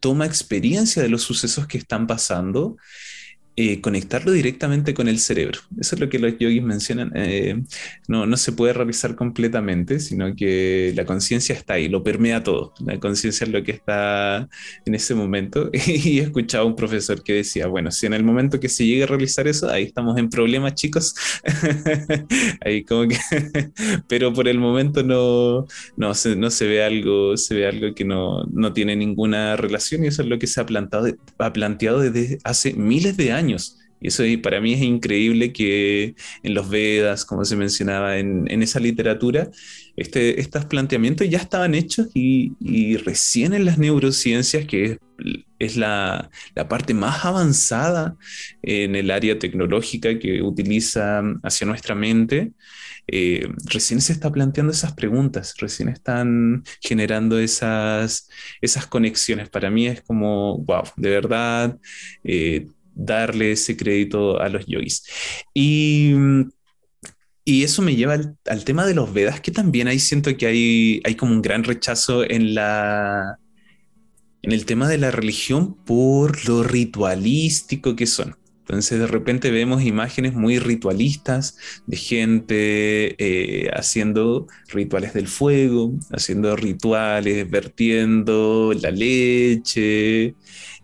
[0.00, 2.76] toma experiencia de los sucesos que están pasando
[3.54, 5.60] eh, conectarlo directamente con el cerebro.
[5.78, 7.12] Eso es lo que los yogis mencionan.
[7.14, 7.62] Eh,
[8.08, 12.72] no, no, se puede realizar completamente, sino que la conciencia está ahí, lo permea todo.
[12.80, 14.48] La conciencia es lo que está
[14.86, 15.68] en ese momento.
[15.86, 18.86] y he escuchado a un profesor que decía, bueno, si en el momento que se
[18.86, 21.14] llegue a realizar eso, ahí estamos en problemas, chicos.
[22.64, 23.18] ahí como que...
[24.08, 25.66] Pero por el momento no,
[25.98, 30.04] no, se, no se ve algo, se ve algo que no, no tiene ninguna relación
[30.04, 33.41] y eso es lo que se ha, plantado, ha planteado desde hace miles de años
[34.02, 38.80] Y eso para mí es increíble que en los Vedas, como se mencionaba en, esa
[38.80, 39.48] literatura,
[39.96, 44.98] este, estos planteamientos ya estaban hechos y, recién en las neurociencias, que
[45.60, 46.30] es, la,
[46.68, 48.16] parte más avanzada
[48.62, 52.52] en el área tecnológica que utiliza hacia nuestra mente,
[53.06, 58.28] eh, recién se está planteando esas preguntas, recién están generando esas,
[58.60, 59.48] esas conexiones.
[59.48, 61.78] Para mí es como, wow, de verdad.
[62.24, 65.04] Eh, darle ese crédito a los yogis.
[65.54, 66.14] Y,
[67.44, 71.00] y eso me lleva al, tema de los Vedas, que también ahí siento que hay,
[71.04, 73.38] hay como un gran rechazo en la
[74.42, 78.36] en el tema de la religión por lo ritualístico que son.
[78.60, 86.54] Entonces de repente vemos imágenes muy ritualistas de gente eh, haciendo rituales del fuego, haciendo
[86.56, 90.34] rituales, vertiendo la leche,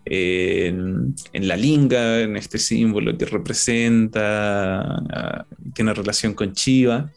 [0.09, 7.11] en, la linga, en este símbolo que representa, ah, tiene relación con Chiva.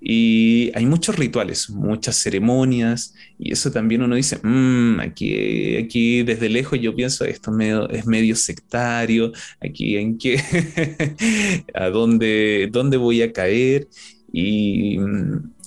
[0.00, 6.48] Y hay muchos rituales, muchas ceremonias, y eso también uno dice, mm, aquí, aquí desde
[6.48, 10.40] lejos yo pienso, esto es medio, es medio sectario, aquí en qué,
[11.74, 13.88] a dónde, dónde voy a caer.
[14.32, 14.98] Y,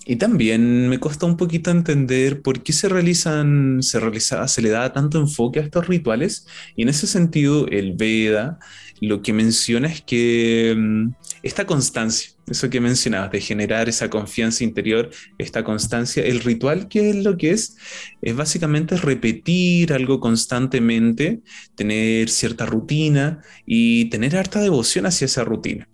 [0.05, 4.69] y también me costó un poquito entender por qué se realizan, se realiza, se le
[4.69, 6.45] da tanto enfoque a estos rituales.
[6.75, 8.59] Y en ese sentido, el Veda
[9.01, 11.09] lo que menciona es que mm,
[11.43, 17.09] esta constancia, eso que mencionabas, de generar esa confianza interior, esta constancia, el ritual, ¿qué
[17.09, 17.75] es lo que es?
[18.21, 21.41] Es básicamente repetir algo constantemente,
[21.75, 25.87] tener cierta rutina y tener harta devoción hacia esa rutina.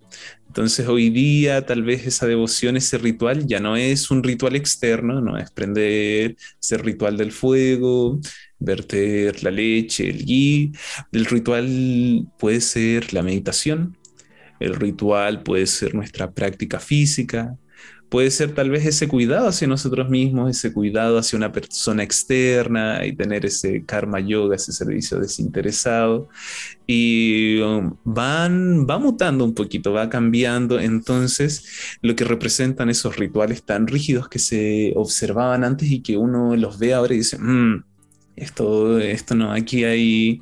[0.50, 5.22] Entonces hoy día tal vez esa devoción, ese ritual ya no es un ritual externo,
[5.22, 8.20] no es prender ese ritual del fuego,
[8.58, 10.72] verter la leche, el ghee.
[11.12, 13.95] El ritual puede ser la meditación,
[14.60, 17.56] el ritual puede ser nuestra práctica física,
[18.10, 23.05] puede ser tal vez ese cuidado hacia nosotros mismos, ese cuidado hacia una persona externa
[23.05, 26.28] y tener ese karma yoga, ese servicio desinteresado.
[26.88, 30.80] Y um, van, va mutando un poquito, va cambiando.
[30.80, 36.55] Entonces, lo que representan esos rituales tan rígidos que se observaban antes y que uno
[36.55, 37.84] los ve ahora y dice, mm,
[38.36, 40.41] esto, esto no, aquí hay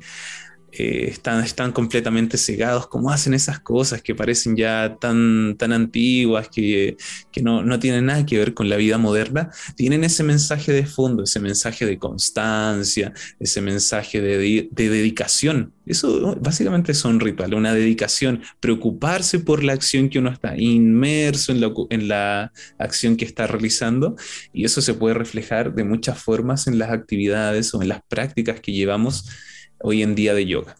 [0.70, 6.48] eh, están, están completamente cegados, cómo hacen esas cosas que parecen ya tan, tan antiguas,
[6.48, 6.96] que,
[7.32, 10.84] que no, no, tienen nada que ver con la vida moderna, tienen ese mensaje de
[10.84, 15.72] fondo, ese mensaje de constancia, ese mensaje de, de dedicación.
[15.86, 21.50] Eso básicamente es un ritual, una dedicación, preocuparse por la acción que uno está inmerso
[21.50, 24.16] en la, en la acción que está realizando
[24.52, 28.60] y eso se puede reflejar de muchas formas en las actividades o en las prácticas
[28.60, 29.24] que llevamos
[29.80, 30.76] hoy en día de yoga.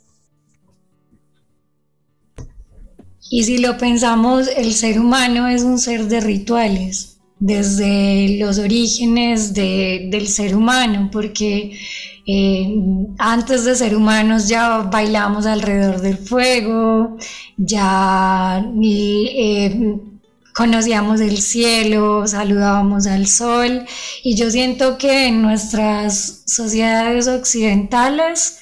[3.30, 9.52] Y si lo pensamos, el ser humano es un ser de rituales, desde los orígenes
[9.54, 11.78] del ser humano, porque
[12.26, 12.74] eh,
[13.18, 17.16] antes de ser humanos ya bailamos alrededor del fuego,
[17.56, 19.96] ya eh,
[20.54, 23.84] conocíamos el cielo, saludábamos al sol,
[24.24, 28.58] y yo siento que en nuestras sociedades occidentales,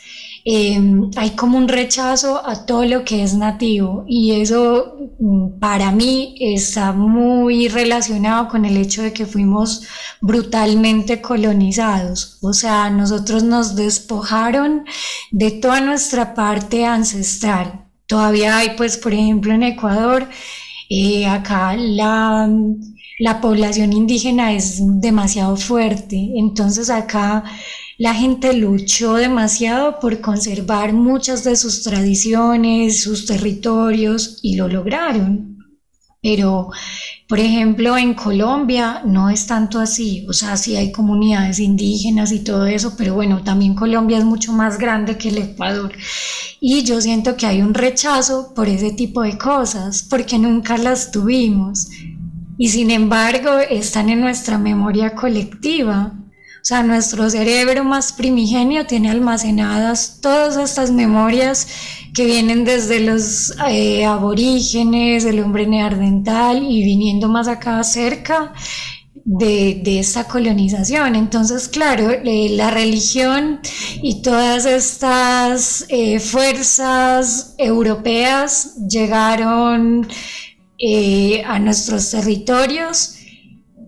[0.48, 5.90] Em, hay como un rechazo a todo lo que es nativo y eso mm, para
[5.90, 9.82] mí está muy relacionado con el hecho de que fuimos
[10.20, 12.38] brutalmente colonizados.
[12.42, 14.84] O sea, nosotros nos despojaron
[15.32, 17.84] de toda nuestra parte ancestral.
[18.06, 20.28] Todavía hay, pues, por ejemplo, en Ecuador,
[20.88, 22.48] eh, acá la,
[23.18, 26.30] la población indígena es demasiado fuerte.
[26.36, 27.42] Entonces acá
[27.98, 35.56] la gente luchó demasiado por conservar muchas de sus tradiciones, sus territorios y lo lograron.
[36.20, 36.70] Pero,
[37.28, 40.26] por ejemplo, en Colombia no es tanto así.
[40.28, 44.52] O sea, sí hay comunidades indígenas y todo eso, pero bueno, también Colombia es mucho
[44.52, 45.92] más grande que el Ecuador.
[46.60, 51.12] Y yo siento que hay un rechazo por ese tipo de cosas, porque nunca las
[51.12, 51.88] tuvimos.
[52.58, 56.12] Y sin embargo, están en nuestra memoria colectiva.
[56.66, 61.68] O sea, nuestro cerebro más primigenio tiene almacenadas todas estas memorias
[62.12, 68.52] que vienen desde los eh, aborígenes, el hombre neandertal y viniendo más acá cerca
[69.24, 71.14] de, esta colonización.
[71.14, 73.60] Entonces, claro, eh, la religión
[74.02, 80.08] y todas estas eh, fuerzas europeas llegaron
[81.46, 83.14] a nuestros territorios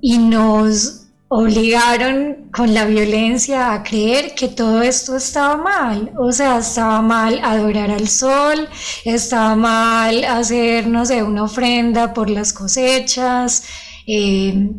[0.01, 0.97] y nos
[1.29, 6.12] obligaron con la violencia a creer que todo esto estaba mal.
[6.18, 8.68] O sea, estaba mal adorar al sol,
[9.05, 13.64] estaba mal hacer, no sé, una ofrenda por las cosechas,
[14.07, 14.70] eh,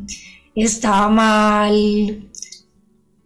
[0.55, 2.29] estaba mal,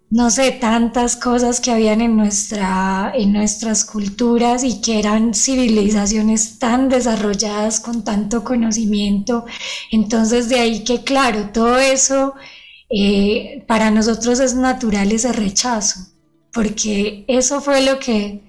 [0.09, 6.59] no sé, tantas cosas que habían en, nuestra, en nuestras culturas y que eran civilizaciones
[6.59, 9.45] tan desarrolladas con tanto conocimiento.
[9.91, 12.35] Entonces de ahí que, claro, todo eso
[12.95, 16.11] eh, para nosotros es natural ese rechazo,
[16.51, 18.41] porque eso fue lo que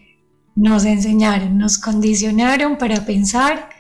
[0.55, 3.71] nos enseñaron, nos condicionaron para pensar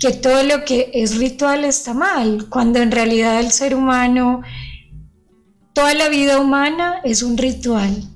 [0.00, 4.40] que todo lo que es ritual está mal, cuando en realidad el ser humano,
[5.74, 8.13] toda la vida humana es un ritual.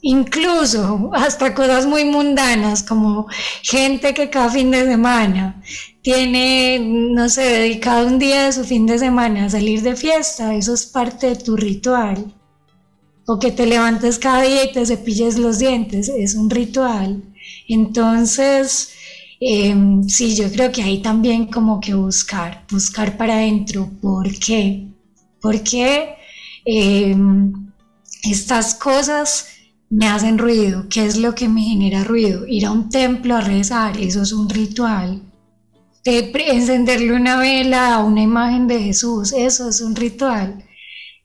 [0.00, 3.26] Incluso hasta cosas muy mundanas como
[3.62, 5.60] gente que cada fin de semana
[6.02, 10.54] tiene, no sé, dedicado un día de su fin de semana a salir de fiesta,
[10.54, 12.32] eso es parte de tu ritual.
[13.26, 17.22] O que te levantes cada día y te cepilles los dientes, es un ritual.
[17.68, 18.92] Entonces,
[19.40, 23.90] em, sí, yo creo que hay también como que buscar, buscar para adentro.
[24.00, 24.86] ¿Por qué?
[25.42, 26.14] Porque
[26.64, 27.52] em,
[28.22, 29.57] estas cosas
[29.90, 30.86] me hacen ruido.
[30.88, 32.46] ¿Qué es lo que me genera ruido?
[32.46, 35.22] Ir a un templo a rezar, eso es un ritual
[36.08, 40.64] encenderle una vela a una imagen de Jesús, eso es un ritual.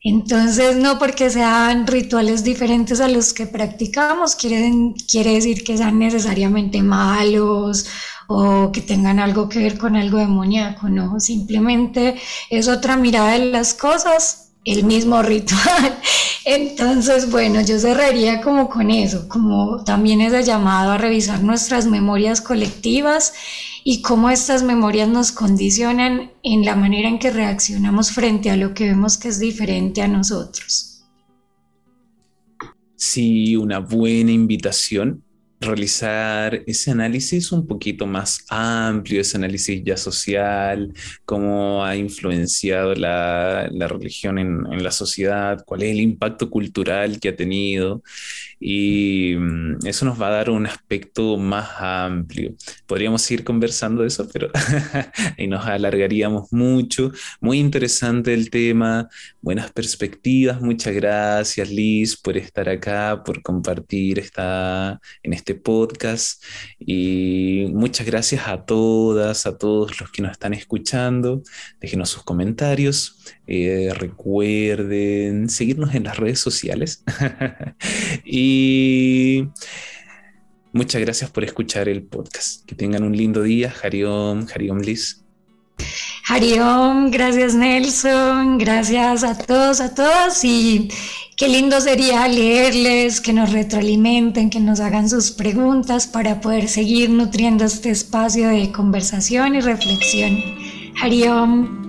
[0.02, 4.70] Entonces, no porque sean rituales diferentes a los que practicamos, quiere,
[5.10, 7.86] quiere decir que sean necesariamente malos
[8.26, 12.16] o que tengan algo que ver con algo demoníaco, no, simplemente
[12.50, 15.98] es otra mirada de las cosas, el mismo ritual.
[16.44, 22.42] Entonces, bueno, yo cerraría como con eso, como también ese llamado a revisar nuestras memorias
[22.42, 23.32] colectivas
[23.82, 28.74] y cómo estas memorias nos condicionan en la manera en que reaccionamos frente a lo
[28.74, 31.04] que vemos que es diferente a nosotros.
[32.96, 35.23] Sí, una buena invitación
[35.64, 40.92] realizar ese análisis un poquito más amplio, ese análisis ya social,
[41.24, 47.30] cómo ha influenciado la, religión en, en, la sociedad, cuál es el impacto cultural que
[47.30, 48.02] ha tenido
[48.66, 52.54] y mm, eso nos va a dar un aspecto más amplio.
[52.86, 54.48] Podríamos ir conversando de eso, pero
[55.38, 57.12] ahí nos alargaríamos mucho.
[57.42, 59.06] Muy interesante el tema,
[59.42, 60.62] buenas perspectivas.
[60.62, 66.42] Muchas gracias, Liz, por estar acá, por compartir esta, en este podcast.
[66.78, 71.42] Y muchas gracias a todas, a todos los que nos están escuchando.
[71.80, 73.23] Déjenos sus comentarios.
[73.46, 77.04] Eh, recuerden seguirnos en las redes sociales.
[78.24, 79.48] y
[80.72, 82.64] muchas gracias por escuchar el podcast.
[82.64, 83.72] Que tengan un lindo día.
[83.82, 85.24] Hariom, Hariom Liz.
[86.26, 90.88] Hariom, gracias Nelson, gracias a todos, a todas y
[91.36, 97.10] qué lindo sería leerles, que nos retroalimenten, que nos hagan sus preguntas para poder seguir
[97.10, 100.42] nutriendo este espacio de conversación y reflexión.
[101.00, 101.83] Hariom.